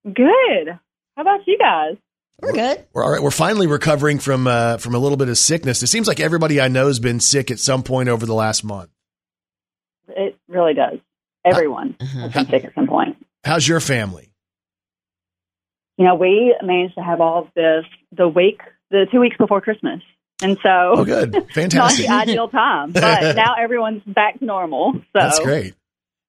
[0.04, 0.68] Good.
[1.16, 1.96] How about you guys?
[2.42, 2.84] We're good.
[2.92, 3.22] We're all right.
[3.22, 5.82] We're finally recovering from uh, from a little bit of sickness.
[5.82, 8.64] It seems like everybody I know has been sick at some point over the last
[8.64, 8.90] month.
[10.08, 10.98] It really does.
[11.44, 13.16] Everyone has been sick at some point.
[13.44, 14.30] How's your family?
[15.96, 17.84] You know, we managed to have all of this
[18.16, 20.00] the week, the two weeks before Christmas.
[20.42, 22.06] And so, Oh, good, fantastic, not fantastic.
[22.06, 24.92] the ideal time, but now everyone's back to normal.
[24.94, 25.74] So That's great.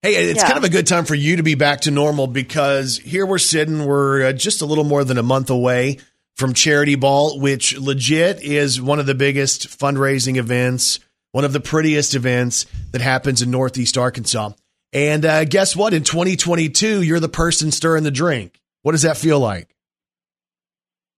[0.03, 0.47] Hey, it's Yeah.
[0.47, 3.39] kind of a good time for you to be back to normal because here we're
[3.39, 3.85] sitting.
[3.85, 5.97] We're uh, just a little more than a month away
[6.35, 10.99] from Charity Ball, which legit is one of the biggest fundraising events,
[11.35, 14.51] one of the prettiest events that happens in Northeast Arkansas.
[14.93, 15.93] And uh, guess what?
[15.93, 18.57] In 2022, you're the person stirring the drink.
[18.83, 19.67] What does that feel like?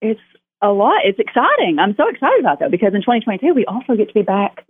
[0.02, 0.20] It's
[0.60, 1.02] a lot.
[1.06, 1.78] It's exciting.
[1.80, 4.66] I'm so excited about that because in 2022 we also get to be back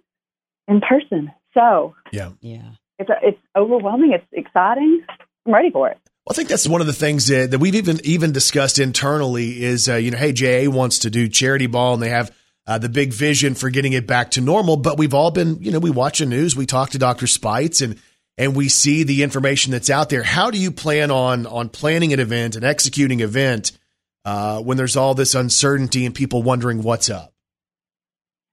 [0.67, 1.31] in person.
[1.53, 2.31] So Yeah.
[2.41, 2.71] Yeah.
[2.99, 4.11] it's it's overwhelming.
[4.11, 5.05] It's exciting.
[5.45, 5.97] I'm ready for it.
[6.25, 9.63] Well, I think that's one of the things that, that we've even even discussed internally
[9.63, 12.35] is uh, you know, hey, JA wants to do charity ball, and they have
[12.68, 14.76] uh, the big vision for getting it back to normal.
[14.76, 17.26] But we've all been, you know, we watch the news, we talk to Dr.
[17.26, 17.99] Speights, and
[18.38, 20.22] and we see the information that's out there.
[20.22, 23.72] How do you plan on on planning an event and executing event
[24.26, 27.34] uh, when there's all this uncertainty and people wondering what's up?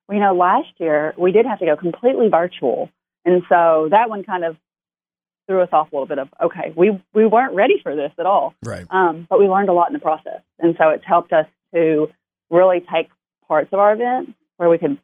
[0.09, 2.91] Well, you know, last year we did have to go completely virtual,
[3.25, 4.57] and so that one kind of
[5.47, 8.27] threw us off a little bit of okay, we we weren't ready for this at
[8.27, 8.55] all.
[8.63, 8.87] Right.
[8.91, 12.09] Um, but we learned a lot in the process, and so it's helped us to
[12.51, 13.09] really take
[13.49, 14.99] parts of our event where we could,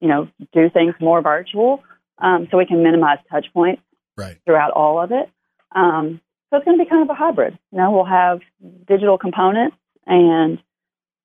[0.00, 1.82] you know, do things more virtual,
[2.18, 3.82] um, so we can minimize touch points
[4.16, 4.38] Right.
[4.46, 5.28] throughout all of it.
[5.72, 7.58] Um, so it's going to be kind of a hybrid.
[7.72, 8.40] You know, we'll have
[8.86, 9.76] digital components,
[10.06, 10.58] and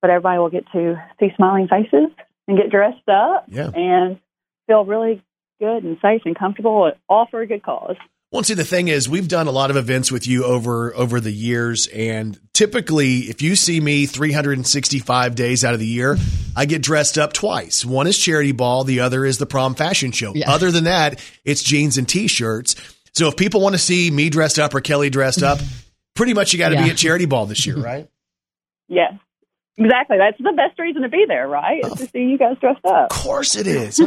[0.02, 2.08] but everybody will get to see smiling faces
[2.48, 3.70] and get dressed up Yeah.
[3.74, 4.18] and
[4.66, 5.22] feel really
[5.60, 7.96] good and safe and comfortable, all for a good cause.
[8.32, 11.20] Well, see, the thing is, we've done a lot of events with you over over
[11.20, 16.16] the years, and typically, if you see me 365 days out of the year,
[16.56, 17.84] I get dressed up twice.
[17.84, 20.32] One is charity ball, the other is the prom fashion show.
[20.46, 22.74] Other than that, it's jeans and t-shirts.
[23.12, 25.58] So, if people want to see me dressed up or Kelly dressed up,
[26.14, 28.08] pretty much you got to be at charity ball this year, right?
[28.88, 29.14] Yes,
[29.76, 30.18] exactly.
[30.18, 31.84] That's the best reason to be there, right?
[31.84, 33.10] Is to see you guys dressed up.
[33.12, 33.98] Of course it is.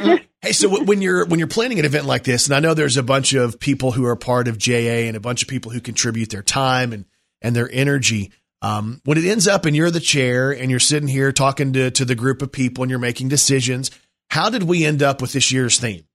[0.41, 2.97] hey, so when you're when you're planning an event like this, and I know there's
[2.97, 5.81] a bunch of people who are part of JA and a bunch of people who
[5.81, 7.05] contribute their time and
[7.41, 8.31] and their energy.
[8.61, 11.91] Um, when it ends up and you're the chair and you're sitting here talking to
[11.91, 13.91] to the group of people and you're making decisions,
[14.29, 16.05] how did we end up with this year's theme?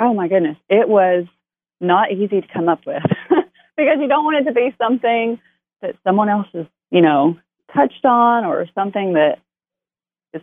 [0.00, 1.26] Oh my goodness, it was
[1.80, 3.02] not easy to come up with
[3.76, 5.38] because you don't want it to be something
[5.80, 7.36] that someone else is, you know,
[7.74, 9.38] touched on or something that
[10.34, 10.42] is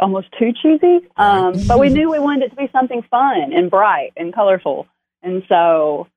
[0.00, 1.06] almost too cheesy.
[1.16, 4.86] Um, but we knew we wanted it to be something fun and bright and colorful,
[5.22, 6.08] and so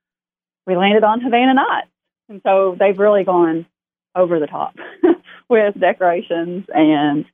[0.66, 1.90] we landed on Havana Nights,
[2.30, 3.66] and so they've really gone
[4.16, 4.76] over the top
[5.50, 7.26] with decorations and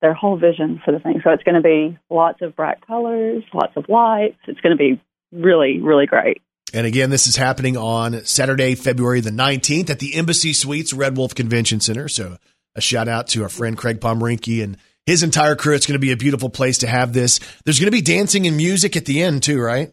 [0.00, 1.20] their whole vision for the thing.
[1.24, 4.38] So it's going to be lots of bright colors, lots of lights.
[4.46, 5.00] It's going to be
[5.32, 6.42] really, really great.
[6.72, 11.16] And again, this is happening on Saturday, February the 19th at the Embassy Suites Red
[11.16, 12.08] Wolf Convention Center.
[12.08, 12.36] So
[12.74, 15.74] a shout out to our friend Craig Pomerinky and his entire crew.
[15.74, 17.40] It's going to be a beautiful place to have this.
[17.64, 19.92] There's going to be dancing and music at the end too, right?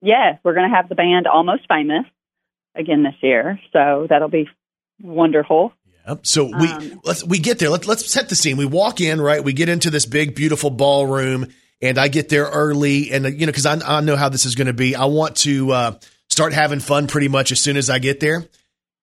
[0.00, 2.06] Yes, we're going to have the band Almost Famous
[2.74, 3.60] again this year.
[3.72, 4.48] So that'll be
[5.02, 5.72] wonderful.
[6.08, 6.26] Yep.
[6.26, 7.68] So we Um, let's we get there.
[7.68, 8.56] Let's let's set the scene.
[8.56, 9.44] We walk in, right?
[9.44, 11.48] We get into this big, beautiful ballroom,
[11.82, 14.54] and I get there early, and you know, because I, I know how this is
[14.54, 14.94] going to be.
[14.94, 18.44] I want to uh, start having fun pretty much as soon as I get there.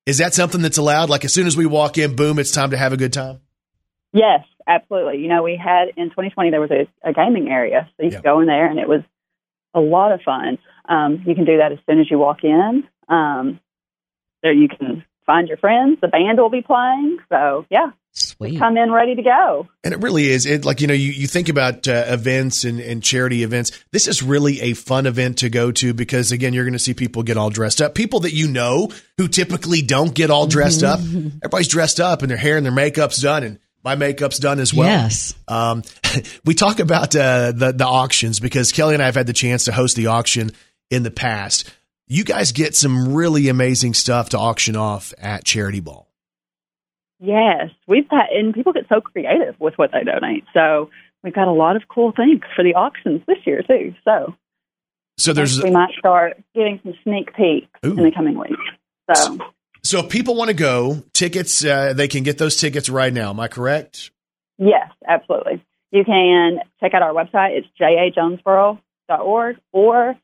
[0.06, 1.10] Is that something that's allowed?
[1.10, 3.42] Like as soon as we walk in, boom, it's time to have a good time.
[4.14, 5.20] Yes, absolutely.
[5.20, 8.24] You know, we had in 2020 there was a, a gaming area, so you could
[8.24, 9.02] go in there, and it was
[9.74, 10.58] a lot of fun.
[10.88, 12.88] Um, you can do that as soon as you walk in.
[13.10, 13.60] Um,
[14.44, 16.00] there you can find your friends.
[16.02, 17.92] The band will be playing, so yeah,
[18.38, 18.60] Sweet.
[18.60, 19.68] come in ready to go.
[19.84, 20.46] And it really is.
[20.46, 23.72] It like you know, you, you think about uh, events and, and charity events.
[23.92, 26.94] This is really a fun event to go to because again, you're going to see
[26.94, 27.96] people get all dressed up.
[27.96, 31.00] People that you know who typically don't get all dressed up.
[31.44, 34.74] Everybody's dressed up and their hair and their makeup's done, and my makeup's done as
[34.74, 34.88] well.
[34.88, 35.34] Yes.
[35.48, 35.82] Um,
[36.46, 39.66] we talk about uh, the the auctions because Kelly and I have had the chance
[39.66, 40.52] to host the auction
[40.92, 41.74] in the past.
[42.08, 46.07] You guys get some really amazing stuff to auction off at Charity Ball.
[47.20, 50.44] Yes, we've had, and people get so creative with what they donate.
[50.54, 50.90] So
[51.24, 53.96] we've got a lot of cool things for the auctions this year too.
[54.04, 54.36] So
[55.18, 58.62] So there's we might start getting some sneak peeks in the coming weeks.
[59.14, 59.38] So
[59.84, 63.30] so if people want to go, tickets uh, they can get those tickets right now.
[63.32, 64.12] Am I correct?
[64.58, 65.64] yes, absolutely.
[65.92, 67.58] You can check out our website.
[67.58, 70.16] It's jajonesboro.org, or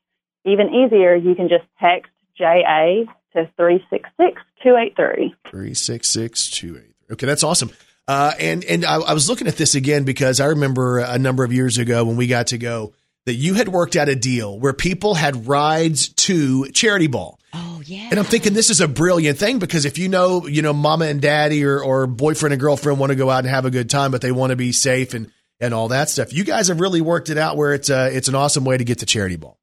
[0.45, 5.35] even easier, you can just text JA to three six six two eight three.
[5.49, 6.95] Three six six two eight.
[7.11, 7.71] Okay, that's awesome.
[8.07, 11.43] Uh, and and I, I was looking at this again because I remember a number
[11.43, 12.93] of years ago when we got to go
[13.25, 17.39] that you had worked out a deal where people had rides to charity ball.
[17.53, 18.07] Oh yeah.
[18.09, 21.05] And I'm thinking this is a brilliant thing because if you know, you know, mama
[21.05, 23.89] and daddy or, or boyfriend and girlfriend want to go out and have a good
[23.89, 26.33] time, but they want to be safe and, and all that stuff.
[26.33, 28.83] You guys have really worked it out where it's a, it's an awesome way to
[28.83, 29.57] get to charity ball.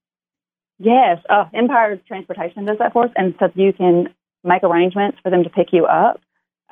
[0.83, 5.31] Yes, uh, Empire Transportation does that for us, and so you can make arrangements for
[5.31, 6.22] them to pick you up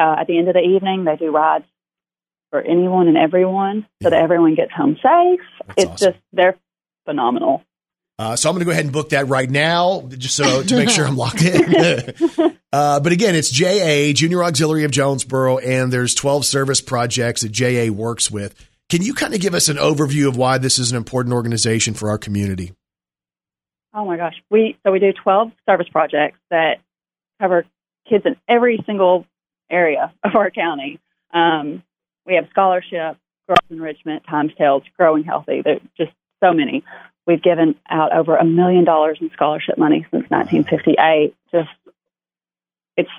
[0.00, 1.04] uh, at the end of the evening.
[1.04, 1.66] They do rides
[2.50, 5.40] for anyone and everyone, so that everyone gets home safe.
[5.76, 6.56] it's just they're
[7.04, 7.62] phenomenal.
[8.18, 10.76] Uh, so I'm going to go ahead and book that right now, just so to
[10.76, 12.16] make sure I'm locked in.
[12.72, 17.52] uh, but again, it's JA Junior Auxiliary of Jonesboro, and there's 12 service projects that
[17.52, 18.54] JA works with.
[18.88, 21.92] Can you kind of give us an overview of why this is an important organization
[21.92, 22.72] for our community?
[23.94, 26.80] Oh my gosh, we so we do twelve service projects that
[27.40, 27.64] cover
[28.08, 29.26] kids in every single
[29.70, 31.00] area of our county.
[31.32, 31.82] Um,
[32.26, 33.16] we have scholarship,
[33.46, 35.62] growth enrichment, times tails, growing healthy.
[35.64, 36.12] There's just
[36.42, 36.84] so many.
[37.26, 41.34] We've given out over a million dollars in scholarship money since 1958.
[41.52, 41.68] Just
[42.96, 43.10] it's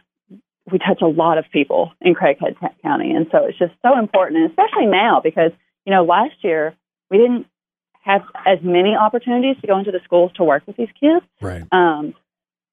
[0.72, 4.42] we touch a lot of people in Craighead County, and so it's just so important,
[4.42, 5.52] and especially now because
[5.86, 6.76] you know last year
[7.10, 7.48] we didn't
[8.00, 11.64] have as many opportunities to go into the schools to work with these kids Right.
[11.72, 12.14] um,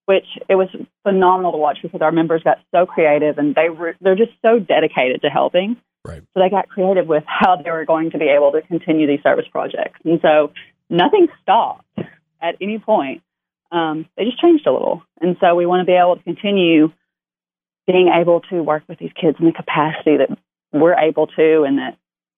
[0.07, 0.69] which it was
[1.03, 4.59] phenomenal to watch because our members got so creative and they were they're just so
[4.59, 5.77] dedicated to helping.
[6.05, 6.23] Right.
[6.35, 9.23] So they got creative with how they were going to be able to continue these
[9.23, 10.53] service projects, and so
[10.89, 11.85] nothing stopped
[12.41, 13.23] at any point
[13.73, 15.03] um, they just changed a little.
[15.21, 16.93] And so we want to be able to continue
[17.87, 20.39] being able to work with these kids in the capacity that
[20.73, 21.97] we're able to and that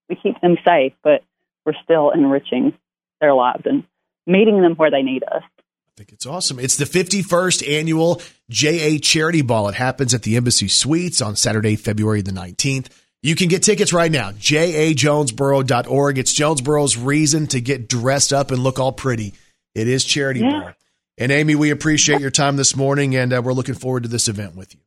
[0.09, 1.23] we keep them safe, but
[1.67, 2.73] we're still enriching
[3.21, 3.85] their lives and
[4.27, 5.43] meeting them where they need us.
[5.45, 6.59] I think it's awesome.
[6.61, 9.69] It's the 51st annual JA Charity Ball.
[9.69, 12.87] It happens at the Embassy Suites on Saturday, February the 19th.
[13.21, 16.19] You can get tickets right now, jajonesboro.org.
[16.19, 19.35] It's Jonesboro's reason to get dressed up and look all pretty.
[19.75, 20.61] It is Charity Yeah.
[20.61, 20.73] Ball.
[21.21, 24.29] And Amy, we appreciate your time this morning, and uh, we're looking forward to this
[24.29, 24.81] event with you.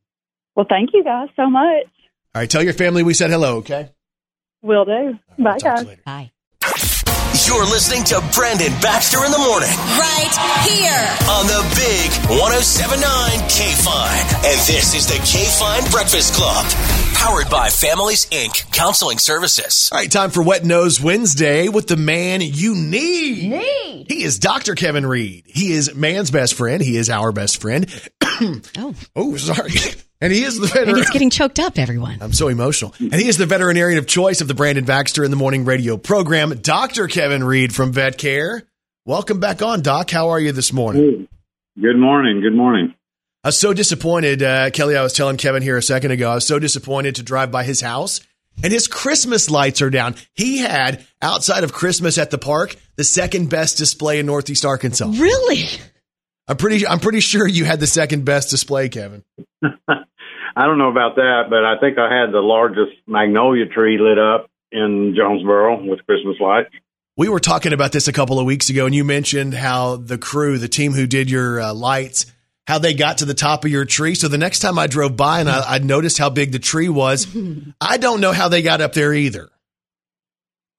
[0.56, 1.84] Well, thank you guys so much.
[2.34, 3.90] All right, tell your family we said hello, okay?
[4.62, 5.18] Will do.
[5.38, 5.84] Bye, guys.
[6.06, 6.31] Bye.
[7.46, 10.30] You're listening to Brandon Baxter in the morning Right
[10.62, 11.08] here.
[11.28, 13.02] on the big 1079
[13.50, 14.26] K Fine.
[14.46, 16.64] And this is the K Fine Breakfast Club,
[17.14, 18.70] powered by Families Inc.
[18.72, 19.90] Counseling Services.
[19.92, 23.50] All right, time for Wet Nose Wednesday with the man you need.
[23.50, 24.06] Need.
[24.08, 24.76] He is Dr.
[24.76, 25.42] Kevin Reed.
[25.46, 26.80] He is man's best friend.
[26.80, 27.86] He is our best friend.
[28.76, 29.70] Oh, Oh, sorry.
[30.22, 30.98] And he is the and veteran.
[30.98, 32.18] it's getting choked up, everyone.
[32.20, 32.94] I'm so emotional.
[33.00, 35.96] And he is the veterinarian of choice of the Brandon Baxter in the Morning radio
[35.96, 37.08] program, Dr.
[37.08, 38.62] Kevin Reed from Vet Care.
[39.04, 40.10] Welcome back on, Doc.
[40.12, 41.26] How are you this morning?
[41.74, 42.40] Good morning.
[42.40, 42.94] Good morning.
[43.42, 44.96] I was so disappointed, uh, Kelly.
[44.96, 46.30] I was telling Kevin here a second ago.
[46.30, 48.20] I was so disappointed to drive by his house,
[48.62, 50.14] and his Christmas lights are down.
[50.34, 55.06] He had outside of Christmas at the park the second best display in Northeast Arkansas.
[55.16, 55.64] Really?
[56.46, 56.86] I'm pretty.
[56.86, 59.24] I'm pretty sure you had the second best display, Kevin.
[60.54, 64.18] I don't know about that, but I think I had the largest magnolia tree lit
[64.18, 66.70] up in Jonesboro with Christmas lights.
[67.16, 70.18] We were talking about this a couple of weeks ago, and you mentioned how the
[70.18, 72.26] crew, the team who did your uh, lights,
[72.66, 74.14] how they got to the top of your tree.
[74.14, 76.88] So the next time I drove by and I, I noticed how big the tree
[76.88, 77.26] was,
[77.80, 79.50] I don't know how they got up there either.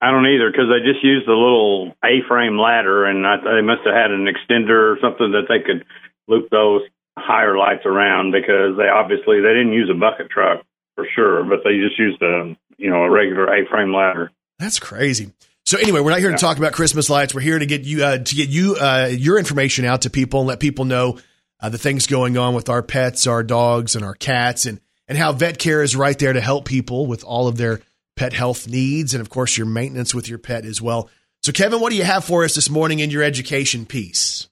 [0.00, 3.82] I don't either because they just used a little A-frame ladder, and I, they must
[3.86, 5.84] have had an extender or something that they could
[6.28, 6.82] loop those
[7.16, 11.60] higher lights around because they obviously they didn't use a bucket truck for sure, but
[11.64, 14.30] they just used a you know a regular A-frame ladder.
[14.58, 15.32] That's crazy.
[15.66, 17.34] So anyway, we're not here to talk about Christmas lights.
[17.34, 20.40] We're here to get you uh, to get you uh, your information out to people
[20.40, 21.18] and let people know
[21.60, 25.16] uh, the things going on with our pets, our dogs, and our cats, and and
[25.16, 27.80] how Vet Care is right there to help people with all of their
[28.16, 31.08] pet health needs, and of course your maintenance with your pet as well.
[31.42, 34.48] So, Kevin, what do you have for us this morning in your education piece?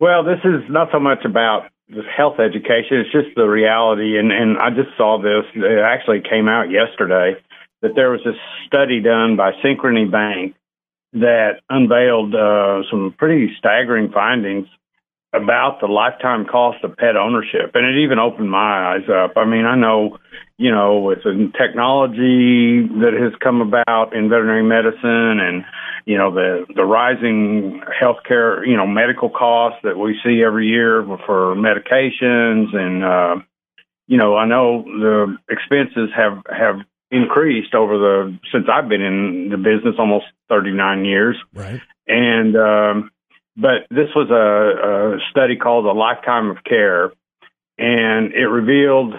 [0.00, 2.98] Well, this is not so much about this health education.
[2.98, 4.18] It's just the reality.
[4.18, 5.44] And, and I just saw this.
[5.54, 7.40] It actually came out yesterday
[7.82, 8.36] that there was this
[8.66, 10.54] study done by Synchrony Bank
[11.14, 14.66] that unveiled uh, some pretty staggering findings
[15.32, 17.72] about the lifetime cost of pet ownership.
[17.74, 19.36] And it even opened my eyes up.
[19.36, 20.18] I mean, I know,
[20.56, 25.64] you know, with the technology that has come about in veterinary medicine and,
[26.04, 31.04] you know, the, the rising healthcare, you know, medical costs that we see every year
[31.26, 33.36] for medications and, uh,
[34.06, 36.76] you know, I know the expenses have, have
[37.10, 41.36] increased over the, since I've been in the business almost 39 years.
[41.52, 41.80] Right.
[42.06, 43.10] And, um,
[43.58, 47.12] but this was a, a study called A Lifetime of Care,
[47.76, 49.14] and it revealed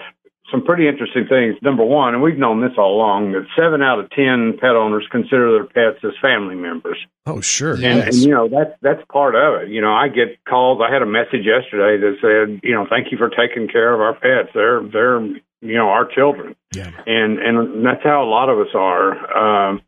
[0.50, 1.56] some pretty interesting things.
[1.62, 5.06] Number one, and we've known this all along, that seven out of ten pet owners
[5.10, 6.98] consider their pets as family members.
[7.26, 7.74] Oh, sure.
[7.74, 9.68] And, and you know that's that's part of it.
[9.68, 10.80] You know, I get calls.
[10.82, 14.00] I had a message yesterday that said, you know, thank you for taking care of
[14.00, 14.50] our pets.
[14.54, 15.20] They're they're
[15.60, 16.56] you know our children.
[16.74, 16.90] Yeah.
[17.06, 19.70] And and that's how a lot of us are.
[19.70, 19.82] Um,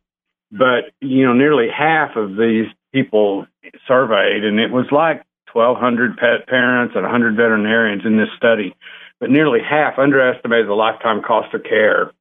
[0.51, 3.47] but you know, nearly half of these people
[3.87, 8.75] surveyed, and it was like 1,200 pet parents and 100 veterinarians in this study,
[9.23, 12.11] but nearly half underestimated the lifetime cost of care.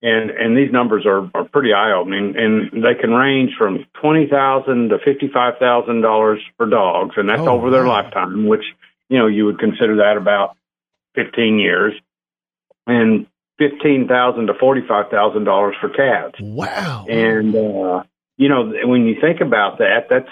[0.00, 4.28] And and these numbers are, are pretty eye opening, and they can range from twenty
[4.28, 8.02] thousand to fifty five thousand dollars for dogs, and that's Oh, over their wow.
[8.02, 8.62] lifetime, which
[9.08, 10.56] you know you would consider that about
[11.16, 11.94] fifteen years,
[12.86, 13.26] and
[13.58, 16.34] fifteen thousand to forty five thousand dollars for cats.
[16.40, 17.06] Wow.
[17.08, 18.02] And uh,
[18.36, 20.30] you know, when you think about that, that's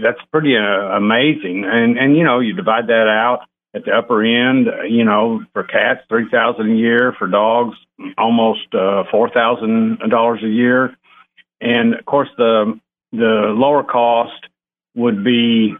[0.00, 1.64] that's pretty uh, amazing.
[1.64, 4.68] And and you know, you divide that out at the upper end.
[4.68, 7.14] uh, You know, for cats, three thousand a year.
[7.18, 7.76] For dogs,
[8.18, 10.96] almost uh, four thousand dollars a year.
[11.60, 12.78] And of course, the
[13.12, 14.46] the lower cost
[14.94, 15.74] would be,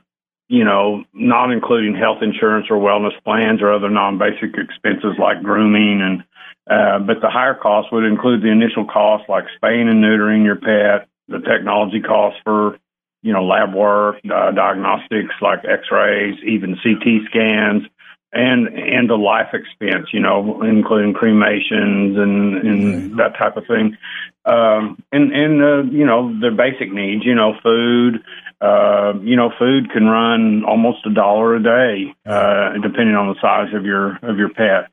[0.49, 6.01] you know, not including health insurance or wellness plans or other non-basic expenses like grooming
[6.03, 6.25] and.
[6.71, 10.55] Uh, but the higher cost would include the initial cost like spaying and neutering your
[10.55, 12.79] pet, the technology costs for,
[13.23, 17.85] you know, lab work, uh, diagnostics like X-rays, even CT scans,
[18.33, 23.97] and and the life expense, you know, including cremations and and that type of thing,
[24.45, 28.23] um, and and uh, you know their basic needs, you know, food,
[28.61, 33.41] uh, you know, food can run almost a dollar a day, uh, depending on the
[33.41, 34.91] size of your of your pet.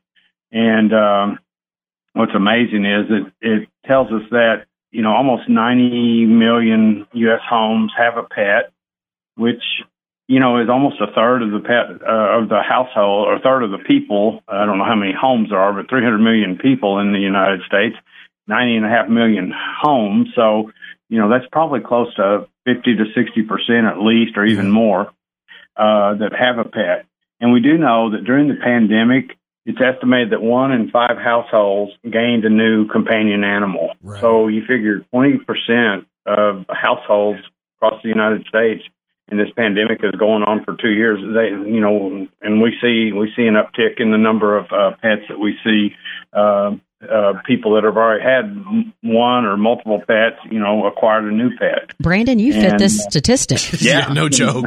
[0.52, 1.38] And um,
[2.12, 7.40] what's amazing is it it tells us that you know almost 90 million U.S.
[7.48, 8.72] homes have a pet,
[9.36, 9.62] which
[10.28, 13.40] you know is almost a third of the pet uh, of the household or a
[13.40, 14.42] third of the people.
[14.48, 17.60] I don't know how many homes there are, but 300 million people in the United
[17.66, 17.96] States,
[18.46, 20.28] 90 and a half million homes.
[20.34, 20.70] So
[21.08, 25.12] you know that's probably close to 50 to 60 percent at least, or even more,
[25.76, 27.06] uh, that have a pet.
[27.40, 29.36] And we do know that during the pandemic,
[29.70, 33.94] it's estimated that one in five households gained a new companion animal.
[34.20, 37.40] So you figure 20% of households
[37.76, 38.82] across the United States,
[39.28, 41.20] and this pandemic is going on for two years.
[41.20, 44.96] They, you know, and we see we see an uptick in the number of uh,
[45.00, 45.94] pets that we see.
[46.32, 48.44] Uh, uh, people that have already had
[49.02, 51.96] one or multiple pets, you know, acquired a new pet.
[51.98, 53.80] Brandon, you fit this uh, statistic.
[53.80, 54.66] Yeah, no joke.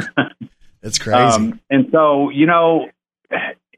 [0.82, 1.16] That's crazy.
[1.16, 2.88] Um, and so, you know,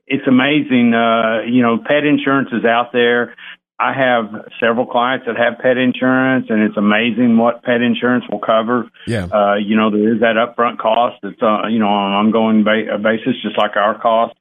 [0.07, 0.93] it's amazing.
[0.93, 3.35] Uh, you know, pet insurance is out there.
[3.77, 8.39] I have several clients that have pet insurance, and it's amazing what pet insurance will
[8.39, 8.89] cover.
[9.05, 9.25] Yeah.
[9.25, 11.17] Uh, you know, there is that upfront cost.
[11.23, 14.35] It's uh, you know on an ongoing ba- uh, basis, just like our cost.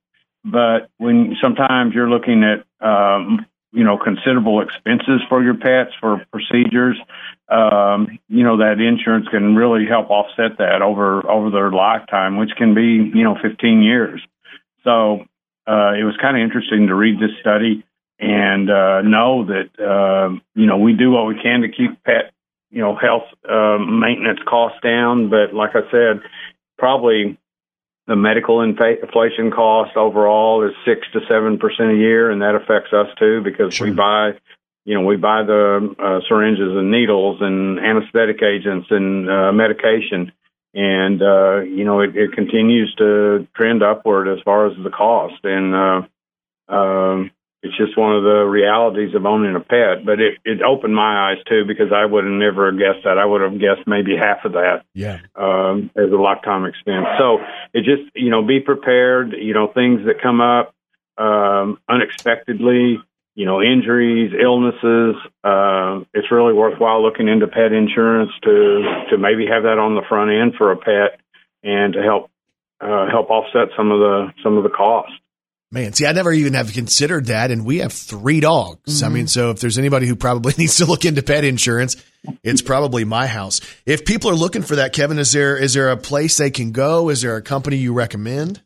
[0.44, 6.24] But when sometimes you're looking at um, you know considerable expenses for your pets for
[6.30, 6.96] procedures,
[7.48, 12.50] um, you know that insurance can really help offset that over over their lifetime, which
[12.56, 14.20] can be you know 15 years.
[14.84, 15.24] So
[15.66, 17.84] uh, it was kind of interesting to read this study
[18.18, 22.32] and uh, know that uh, you know we do what we can to keep pet
[22.70, 25.30] you know health uh, maintenance costs down.
[25.30, 26.20] But like I said,
[26.78, 27.38] probably
[28.06, 32.54] the medical infa- inflation cost overall is six to seven percent a year, and that
[32.54, 34.32] affects us too because we buy.
[34.86, 40.30] You know, we buy the uh, syringes and needles and anesthetic agents and uh, medication,
[40.74, 45.44] and uh, you know it, it continues to trend upward as far as the cost.
[45.44, 47.30] And uh, um,
[47.62, 50.04] it's just one of the realities of owning a pet.
[50.04, 53.16] But it, it opened my eyes too because I would have never guessed that.
[53.18, 55.20] I would have guessed maybe half of that Yeah.
[55.34, 57.06] um, as a lifetime expense.
[57.18, 57.38] So
[57.72, 59.32] it just you know be prepared.
[59.32, 60.74] You know things that come up
[61.16, 62.98] um, unexpectedly.
[63.34, 65.16] You know injuries, illnesses.
[65.42, 70.02] Uh, it's really worthwhile looking into pet insurance to to maybe have that on the
[70.08, 71.20] front end for a pet
[71.64, 72.30] and to help
[72.80, 75.14] uh, help offset some of the some of the costs.
[75.74, 79.02] Man, see, I never even have considered that, and we have three dogs.
[79.02, 81.96] I mean, so if there's anybody who probably needs to look into pet insurance,
[82.44, 83.60] it's probably my house.
[83.84, 86.70] If people are looking for that, Kevin, is there is there a place they can
[86.70, 87.08] go?
[87.08, 88.62] Is there a company you recommend?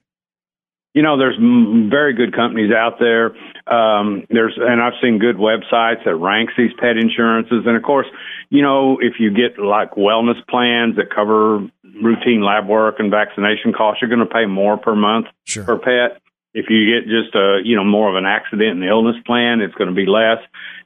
[0.93, 3.35] You know, there's very good companies out there.
[3.71, 7.65] Um, there's, and I've seen good websites that ranks these pet insurances.
[7.67, 8.07] And of course,
[8.49, 13.73] you know, if you get like wellness plans that cover routine lab work and vaccination
[13.73, 15.27] costs, you're going to pay more per month
[15.67, 16.21] per pet.
[16.55, 19.75] If you get just a, you know, more of an accident and illness plan, it's
[19.75, 20.39] going to be less.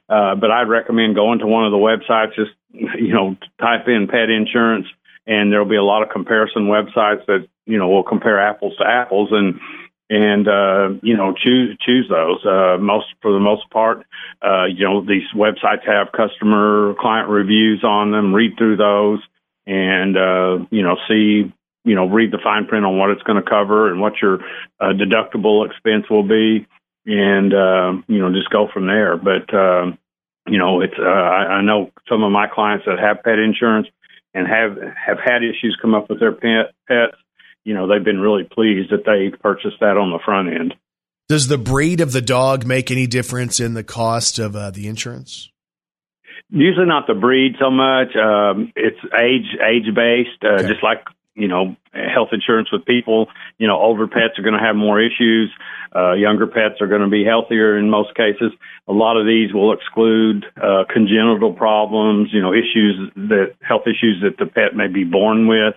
[0.09, 4.07] Uh, but I'd recommend going to one of the websites, just, you know, type in
[4.07, 4.87] pet insurance
[5.25, 8.85] and there'll be a lot of comparison websites that, you know, will compare apples to
[8.85, 9.59] apples and,
[10.09, 12.45] and uh, you know choose choose those.
[12.45, 14.05] Uh, most for the most part,
[14.45, 18.33] uh, you know these websites have customer client reviews on them.
[18.33, 19.19] Read through those,
[19.65, 21.51] and uh, you know see
[21.85, 24.39] you know read the fine print on what it's going to cover and what your
[24.79, 26.67] uh, deductible expense will be,
[27.05, 29.17] and uh, you know just go from there.
[29.17, 29.97] But um,
[30.47, 33.87] you know it's uh, I, I know some of my clients that have pet insurance
[34.33, 37.15] and have have had issues come up with their pet pets
[37.63, 40.75] you know they've been really pleased that they purchased that on the front end.
[41.29, 44.87] Does the breed of the dog make any difference in the cost of uh, the
[44.87, 45.49] insurance?
[46.49, 48.15] Usually not the breed so much.
[48.15, 50.99] Um, it's age age based, uh, just like
[51.35, 53.27] you know health insurance with people.
[53.57, 55.49] You know, older pets are going to have more issues.
[55.95, 58.51] Uh, younger pets are going to be healthier in most cases.
[58.87, 62.29] A lot of these will exclude uh, congenital problems.
[62.33, 65.75] You know, issues that health issues that the pet may be born with.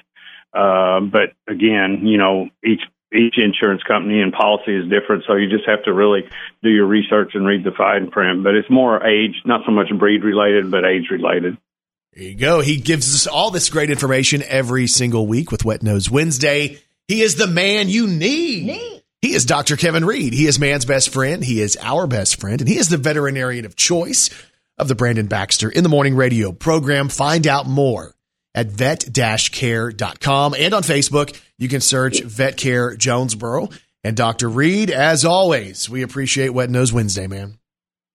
[0.57, 2.81] Uh, but again, you know, each
[3.15, 6.23] each insurance company and policy is different, so you just have to really
[6.63, 8.43] do your research and read the fine print.
[8.43, 11.57] But it's more age, not so much breed related, but age related.
[12.15, 12.61] There you go.
[12.61, 16.79] He gives us all this great information every single week with Wet Nose Wednesday.
[17.09, 19.03] He is the man you need.
[19.23, 19.77] He is Dr.
[19.77, 20.33] Kevin Reed.
[20.33, 21.45] He is man's best friend.
[21.45, 24.31] He is our best friend, and he is the veterinarian of choice
[24.79, 27.09] of the Brandon Baxter in the Morning Radio program.
[27.09, 28.16] Find out more
[28.57, 31.41] at vet-care.com and on Facebook.
[31.59, 33.69] You can search Vet Care Jonesboro
[34.03, 34.49] and Dr.
[34.49, 34.91] Reed.
[34.91, 37.59] As always, we appreciate Wet Nose Wednesday, man.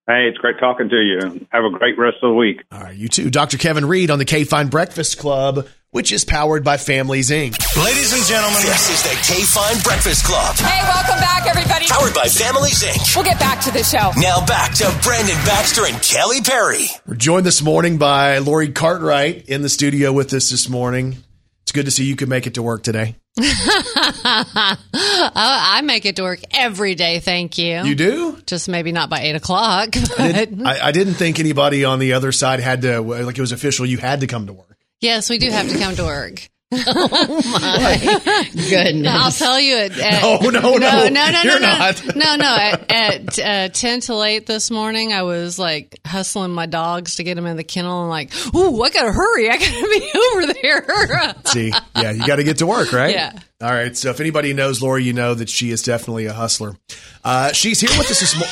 [0.07, 1.47] Hey, it's great talking to you.
[1.51, 2.63] Have a great rest of the week.
[2.71, 3.29] All right, you too.
[3.29, 3.57] Dr.
[3.57, 7.59] Kevin Reed on the K Fine Breakfast Club, which is powered by Families Inc.
[7.83, 10.55] Ladies and gentlemen, this is the K Fine Breakfast Club.
[10.55, 11.85] Hey, welcome back, everybody.
[11.87, 13.15] Powered by Families Inc.
[13.15, 14.11] We'll get back to the show.
[14.17, 16.85] Now back to Brandon Baxter and Kelly Perry.
[17.05, 21.17] We're joined this morning by Lori Cartwright in the studio with us this morning.
[21.63, 23.17] It's good to see you could make it to work today.
[23.37, 27.19] I oh, I make it to work every day.
[27.19, 27.83] Thank you.
[27.83, 28.41] You do?
[28.45, 29.89] Just maybe not by eight o'clock.
[30.17, 33.41] I didn't, I, I didn't think anybody on the other side had to, like it
[33.41, 34.71] was official, you had to come to work.
[35.01, 36.47] Yes, we do have to come to work.
[36.87, 39.07] oh my goodness!
[39.13, 39.75] I'll tell you.
[39.75, 40.77] At, at, No, no, no.
[40.77, 42.15] no, no, no, You're no, not.
[42.15, 42.55] no, no.
[42.57, 47.25] At, at uh, ten till eight this morning, I was like hustling my dogs to
[47.25, 49.49] get them in the kennel, and like, ooh, I gotta hurry!
[49.49, 51.35] I gotta be over there.
[51.47, 53.13] See, yeah, you got to get to work, right?
[53.15, 53.37] Yeah.
[53.61, 53.97] All right.
[53.97, 56.77] So if anybody knows Lori, you know that she is definitely a hustler.
[57.21, 58.49] Uh, she's here with us this morning.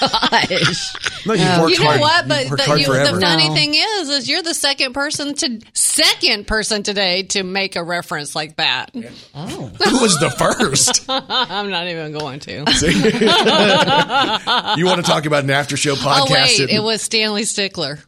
[0.00, 1.26] Gosh.
[1.26, 2.00] No, you've um, worked you know hard.
[2.00, 2.24] what?
[2.24, 5.34] You've But worked the, hard you, the funny thing is, is you're the second person
[5.36, 8.90] to second person today to make a reference like that.
[9.34, 11.04] Oh, Who was the first?
[11.08, 12.70] I'm not even going to.
[12.72, 12.86] See?
[14.76, 16.20] you want to talk about an after show podcast?
[16.20, 17.98] Oh wait, that- it was Stanley Stickler.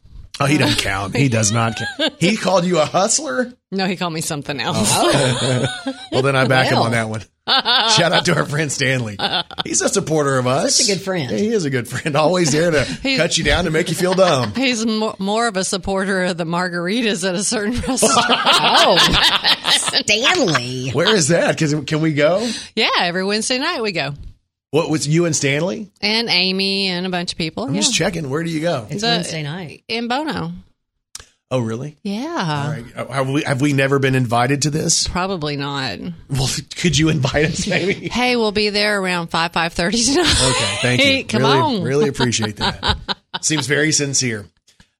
[0.41, 1.17] oh, he doesn't count.
[1.17, 2.15] He does not count.
[2.21, 3.53] He called you a hustler?
[3.71, 4.91] No, he called me something else.
[4.93, 5.67] Oh.
[6.13, 7.23] well, then I back him on that one.
[7.97, 9.17] Shout out to our friend Stanley.
[9.65, 10.77] He's a supporter of us.
[10.77, 11.31] Such a good friend.
[11.31, 12.17] Yeah, he is a good friend.
[12.17, 12.85] Always there to
[13.17, 14.53] cut you down and make you feel dumb.
[14.55, 18.15] He's more, more of a supporter of the margaritas at a certain restaurant.
[18.29, 18.99] oh,
[19.79, 20.91] Stanley.
[20.91, 21.57] Where is that?
[21.59, 22.51] Cause can we go?
[22.75, 24.15] yeah, every Wednesday night we go.
[24.73, 25.91] What was you and Stanley?
[26.03, 27.63] And Amy and a bunch of people.
[27.65, 27.81] I'm yeah.
[27.81, 28.29] just checking.
[28.29, 28.87] Where do you go?
[28.91, 29.85] It's The- Wednesday night.
[29.89, 30.51] in Bono.
[31.51, 31.97] Oh, really?
[32.03, 32.25] Yeah.
[32.27, 32.85] All right.
[32.97, 35.07] Uh, Have we have we never been invited to this?
[35.07, 35.99] Probably not.
[36.29, 38.09] Well, could you invite us, maybe?
[38.09, 40.35] Hey, we'll be there around five five thirty tonight.
[40.43, 41.25] Okay, thank you.
[41.39, 41.83] Come really, on.
[41.83, 42.99] really appreciate that.
[43.43, 44.47] Seems very sincere.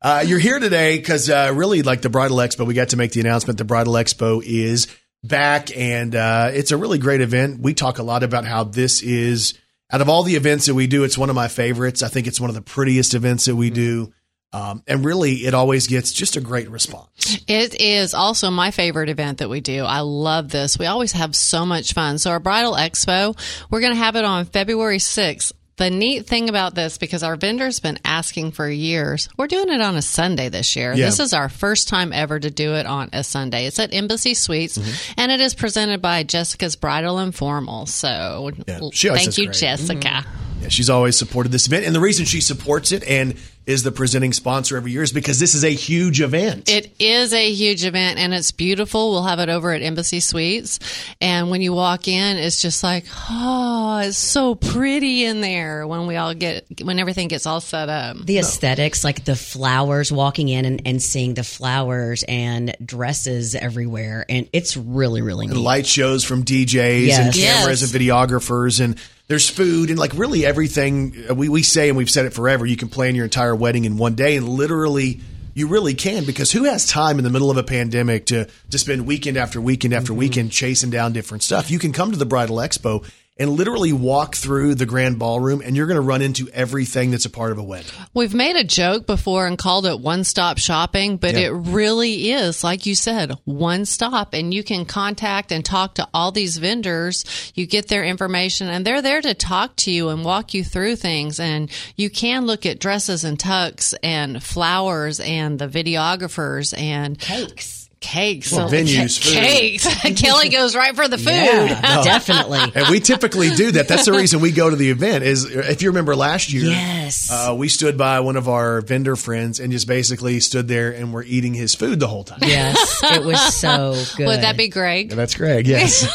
[0.01, 3.11] Uh, you're here today because uh, really, like the Bridal Expo, we got to make
[3.11, 3.59] the announcement.
[3.59, 4.87] The Bridal Expo is
[5.25, 7.61] back, and uh, it's a really great event.
[7.61, 9.55] We talk a lot about how this is
[9.91, 12.03] out of all the events that we do, it's one of my favorites.
[12.03, 14.13] I think it's one of the prettiest events that we do,
[14.57, 17.43] um, and really, it always gets just a great response.
[17.47, 19.85] It is also my favorite event that we do.
[19.85, 20.79] I love this.
[20.79, 22.17] We always have so much fun.
[22.17, 23.39] So our bridal expo,
[23.71, 25.53] we're going to have it on February 6th.
[25.77, 29.83] The neat thing about this, because our vendor's been asking for years, we're doing it
[29.83, 30.95] on a Sunday this year.
[30.95, 31.05] Yeah.
[31.05, 33.67] This is our first time ever to do it on a Sunday.
[33.67, 34.79] It's at Embassy Suites,
[35.19, 37.85] and it is presented by Jessica's Bridal and Formal.
[37.85, 39.57] So Yeah, thank you, great.
[39.59, 40.25] Jessica.
[40.61, 43.35] Yeah, she's always supported this event, and the reason she supports it and
[43.67, 46.71] is the presenting sponsor every year is because this is a huge event.
[46.71, 49.11] It is a huge event and it's beautiful.
[49.11, 50.79] We'll have it over at Embassy Suites.
[51.21, 56.07] And when you walk in, it's just like, oh, it's so pretty in there when
[56.07, 58.17] we all get, when everything gets all set up.
[58.25, 64.25] The aesthetics, like the flowers, walking in and, and seeing the flowers and dresses everywhere.
[64.29, 65.61] And it's really, really and neat.
[65.61, 67.19] light shows from DJs Yes.
[67.19, 67.93] and cameras Yes.
[67.93, 68.97] and videographers and
[69.29, 72.65] there's food and like really everything uh, we, we say and we've said it forever
[72.67, 75.21] you can plan your entire wedding in one day and literally
[75.55, 78.79] you really can because who has time in the middle of a pandemic to to
[78.79, 80.19] spend weekend after weekend after Mm-hmm.
[80.21, 83.05] weekend chasing down different stuff you can come to the bridal expo
[83.39, 87.25] and literally walk through the grand ballroom and you're going to run into everything that's
[87.27, 90.59] a part of a wedding We've made a joke before and called it one stop
[90.59, 91.49] shopping, but Yeah.
[91.49, 94.33] it really is, like you said, one stop.
[94.33, 97.25] And you can contact and talk to all these vendors.
[97.55, 100.97] You get their information and they're there to talk to you and walk you through
[100.97, 101.39] things.
[101.39, 107.86] And you can look at dresses and tucks and flowers and the videographers and Cakes.
[108.01, 108.53] Cakes.
[108.53, 109.33] Well, venues, food.
[109.33, 109.87] Cakes.
[110.21, 111.27] Kelly goes right for the food.
[111.29, 112.61] Yeah, definitely.
[112.75, 113.89] and we typically do that.
[113.89, 115.25] That's the reason we go to the event.
[115.25, 117.31] Is if you remember last year, Yes.
[117.31, 121.13] uh, we stood by one of our vendor friends and just basically stood there and
[121.13, 122.39] were eating his food the whole time.
[122.43, 124.27] Yes, it was so good.
[124.27, 125.11] Would that be Greg?
[125.11, 125.67] That's Greg.
[125.67, 126.07] Yes.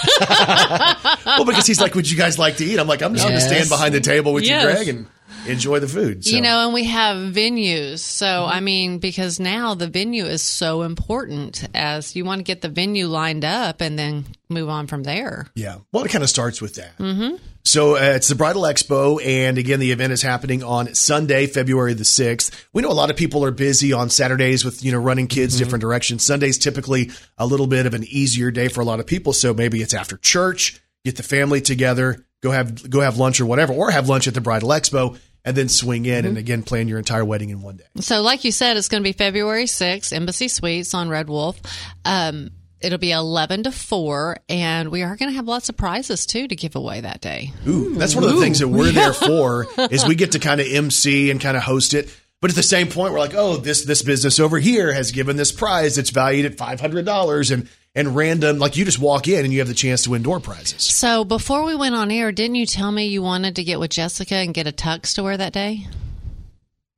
[1.25, 3.39] well, because he's like, "Would you guys like to eat?" I'm like, "I'm just going
[3.39, 4.63] to stand behind the table with Yes.
[4.63, 5.07] you, Greg, and
[5.47, 6.35] enjoy the food." So.
[6.35, 7.99] You know, and we have venues.
[7.99, 8.51] So, Mm-hmm.
[8.51, 12.69] I mean, because now the venue is so important as you want to get the
[12.69, 15.47] venue lined up and then move on from there.
[15.55, 15.77] Yeah.
[15.91, 16.97] Well, it kind of starts with that.
[16.97, 17.37] Mm-hmm.
[17.63, 21.93] So uh, it's the Bridal Expo, and again, the event is happening on Sunday, February
[21.93, 22.67] the sixth.
[22.73, 25.57] We know a lot of people are busy on Saturdays with you know running kids
[25.57, 26.23] different directions.
[26.23, 29.53] Sunday's typically a little bit of an easier day for a lot of people, so
[29.53, 33.73] maybe it's after church, get the family together, go have go have lunch or whatever,
[33.73, 36.99] or have lunch at the Bridal Expo, and then swing in and again plan your
[36.99, 37.85] entire wedding in one day.
[37.99, 41.59] So, like you said, it's going to be February 6th, Embassy Suites on Red Wolf.
[42.05, 42.51] Um,
[42.81, 46.47] It'll be 11 to 4, and we are going to have lots of prizes too
[46.47, 47.53] to give away that day.
[47.67, 48.41] Ooh, that's one of the Ooh.
[48.41, 51.61] things that we're there for is we get to kind of MC and kind of
[51.61, 52.09] host it.
[52.41, 55.37] But at the same point, we're like, oh, this this business over here has given
[55.37, 59.27] this prize that's valued at five hundred dollars, and and random like you just walk
[59.27, 60.83] in and you have the chance to win door prizes.
[60.83, 63.91] So before we went on air, didn't you tell me you wanted to get with
[63.91, 65.87] Jessica and get a tux to wear that day?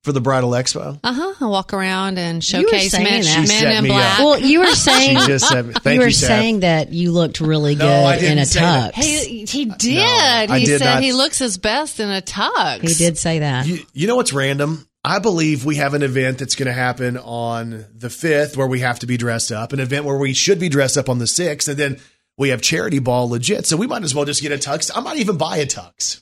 [0.03, 1.33] For the bridal expo, Uh huh.
[1.39, 3.25] And walk around and showcase saying men, that.
[3.25, 4.19] She men set in me black.
[4.19, 4.25] up.
[4.25, 7.39] Well, you were saying She just said- thank you were you, saying that you looked
[7.39, 8.93] really good No, in a tux.
[8.95, 10.51] He he did.
[10.51, 11.03] I he did said not.
[11.03, 12.81] he looks his best in a tux.
[12.81, 13.65] He did say that.
[13.65, 14.85] you, you know what's random?
[15.05, 18.79] I believe we have an event that's going to happen on the fifth where we
[18.79, 21.27] have to be dressed up, an event where we should be dressed up on the
[21.27, 21.99] sixth, and then
[22.37, 23.65] we have charity ball legit.
[23.65, 24.89] So we might as well just get a tux.
[24.95, 26.21] I might even buy a tux.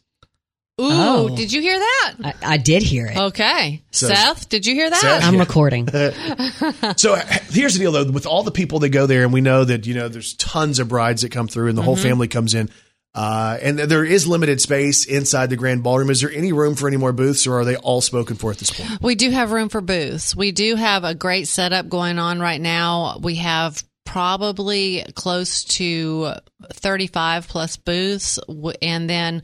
[0.79, 1.35] Ooh, Oh.
[1.35, 2.13] did you hear that?
[2.23, 3.15] I, I did hear it.
[3.15, 4.99] Okay, So- Seth, did you hear that?
[4.99, 5.23] Seth?
[5.25, 5.39] I'm Yeah.
[5.41, 5.87] recording.
[6.97, 7.15] So
[7.51, 8.09] here's the deal, though.
[8.09, 10.79] With all the people that go there, and we know that you know there's tons
[10.79, 12.03] of brides that come through, and the whole Mm-hmm.
[12.03, 12.69] family comes in,
[13.13, 16.09] uh, and there is limited space inside the grand ballroom.
[16.09, 18.57] Is there any room for any more booths, or are they all spoken for at
[18.57, 19.01] this point?
[19.01, 20.35] We do have room for booths.
[20.35, 23.17] We do have a great setup going on right now.
[23.21, 26.33] We have probably close to
[26.73, 28.39] 35 plus booths
[28.81, 29.43] and then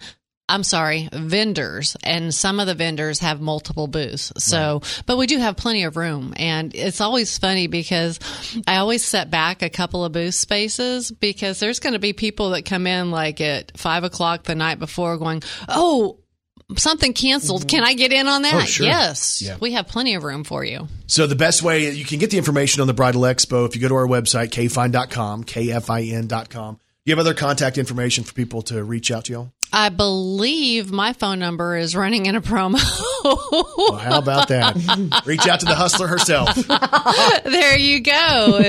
[0.50, 4.32] I'm sorry, vendors, and some of the vendors have multiple booths.
[4.38, 8.18] So, but we do have plenty of room, and it's always funny because
[8.66, 12.52] I always set back a couple of booth spaces because there's going to be people
[12.52, 16.20] that come in like at five o'clock the night before, going, "Oh,
[16.78, 17.68] something canceled.
[17.68, 18.86] Can I get in on that?" Oh, sure.
[18.86, 19.58] Yes, Yeah.
[19.60, 20.88] we have plenty of room for you.
[21.08, 23.82] So the best way you can get the information on the Bridal Expo if you
[23.82, 26.80] go to our website, kfine.com, kfin.com.
[27.08, 29.54] You have other contact information for people to reach out to y'all?
[29.72, 32.84] I believe my phone number is running in a promo.
[33.24, 34.76] Well, how about that?
[35.26, 36.54] reach out to the hustler herself.
[37.46, 38.60] there you go.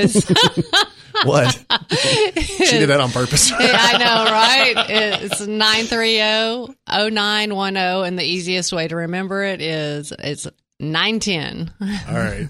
[1.25, 1.53] What?
[1.91, 3.51] she did that on purpose.
[3.53, 4.75] I know, right?
[4.89, 10.47] It's 930-0910 and the easiest way to remember it is it's
[10.81, 11.73] 910.
[12.09, 12.49] All right.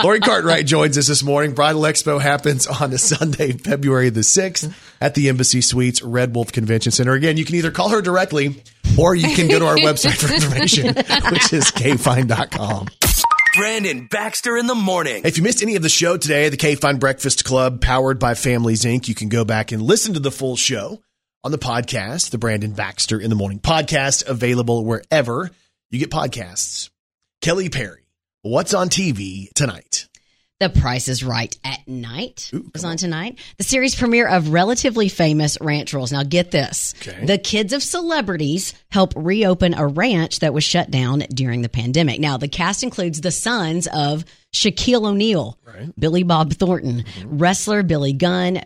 [0.04, 1.52] Lori Cartwright joins us this morning.
[1.52, 6.52] Bridal Expo happens on a Sunday, February the 6th at the Embassy Suites Red Wolf
[6.52, 7.12] Convention Center.
[7.12, 8.62] Again, you can either call her directly
[8.98, 10.86] or you can go to our website for information,
[11.30, 12.86] which is kfine.com.
[13.54, 15.22] Brandon Baxter in the morning.
[15.24, 18.34] If you missed any of the show today, the K Fine Breakfast Club, powered by
[18.34, 21.02] Families Inc., you can go back and listen to the full show
[21.44, 25.50] on the podcast, the Brandon Baxter in the Morning podcast, available wherever
[25.96, 26.90] you get podcasts.
[27.40, 28.02] Kelly Perry,
[28.42, 30.08] what's on TV tonight?
[30.60, 33.38] The Price is Right at Night is on tonight.
[33.56, 36.12] The series premiere of Relatively Famous Ranch Rules.
[36.12, 36.94] Now, get this.
[37.00, 37.24] Okay.
[37.26, 42.20] The kids of celebrities help reopen a ranch that was shut down during the pandemic.
[42.20, 44.24] Now, the cast includes the sons of
[44.54, 45.58] Shaquille O'Neal,
[45.98, 48.62] Billy Bob Thornton, wrestler Billy Gunn,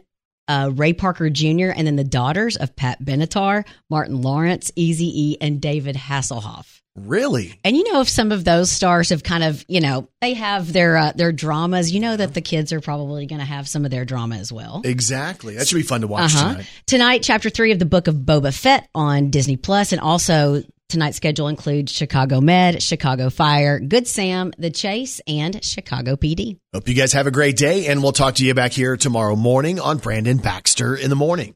[0.48, 5.36] uh, Ray Parker Jr., and then the daughters of Pat Benatar, Martin Lawrence, Easy E,
[5.40, 6.79] and David Hasselhoff.
[6.96, 7.58] Really?
[7.64, 10.72] And you know, if some of those stars have kind of, you know, they have
[10.72, 13.84] their uh, their dramas, you know that the kids are probably going to have some
[13.84, 14.82] of their drama as well.
[14.84, 15.54] Exactly.
[15.56, 16.50] That should be fun to watch Uh-huh.
[16.52, 16.66] tonight.
[16.86, 21.16] Tonight, chapter three of the book of Boba Fett on Disney Plus, and also tonight's
[21.16, 26.58] schedule includes Chicago Med, Chicago Fire, Good Sam, The Chase, and Chicago PD.
[26.74, 29.36] Hope you guys have a great day, and we'll talk to you back here tomorrow
[29.36, 31.54] morning on Brandon Baxter in the Morning.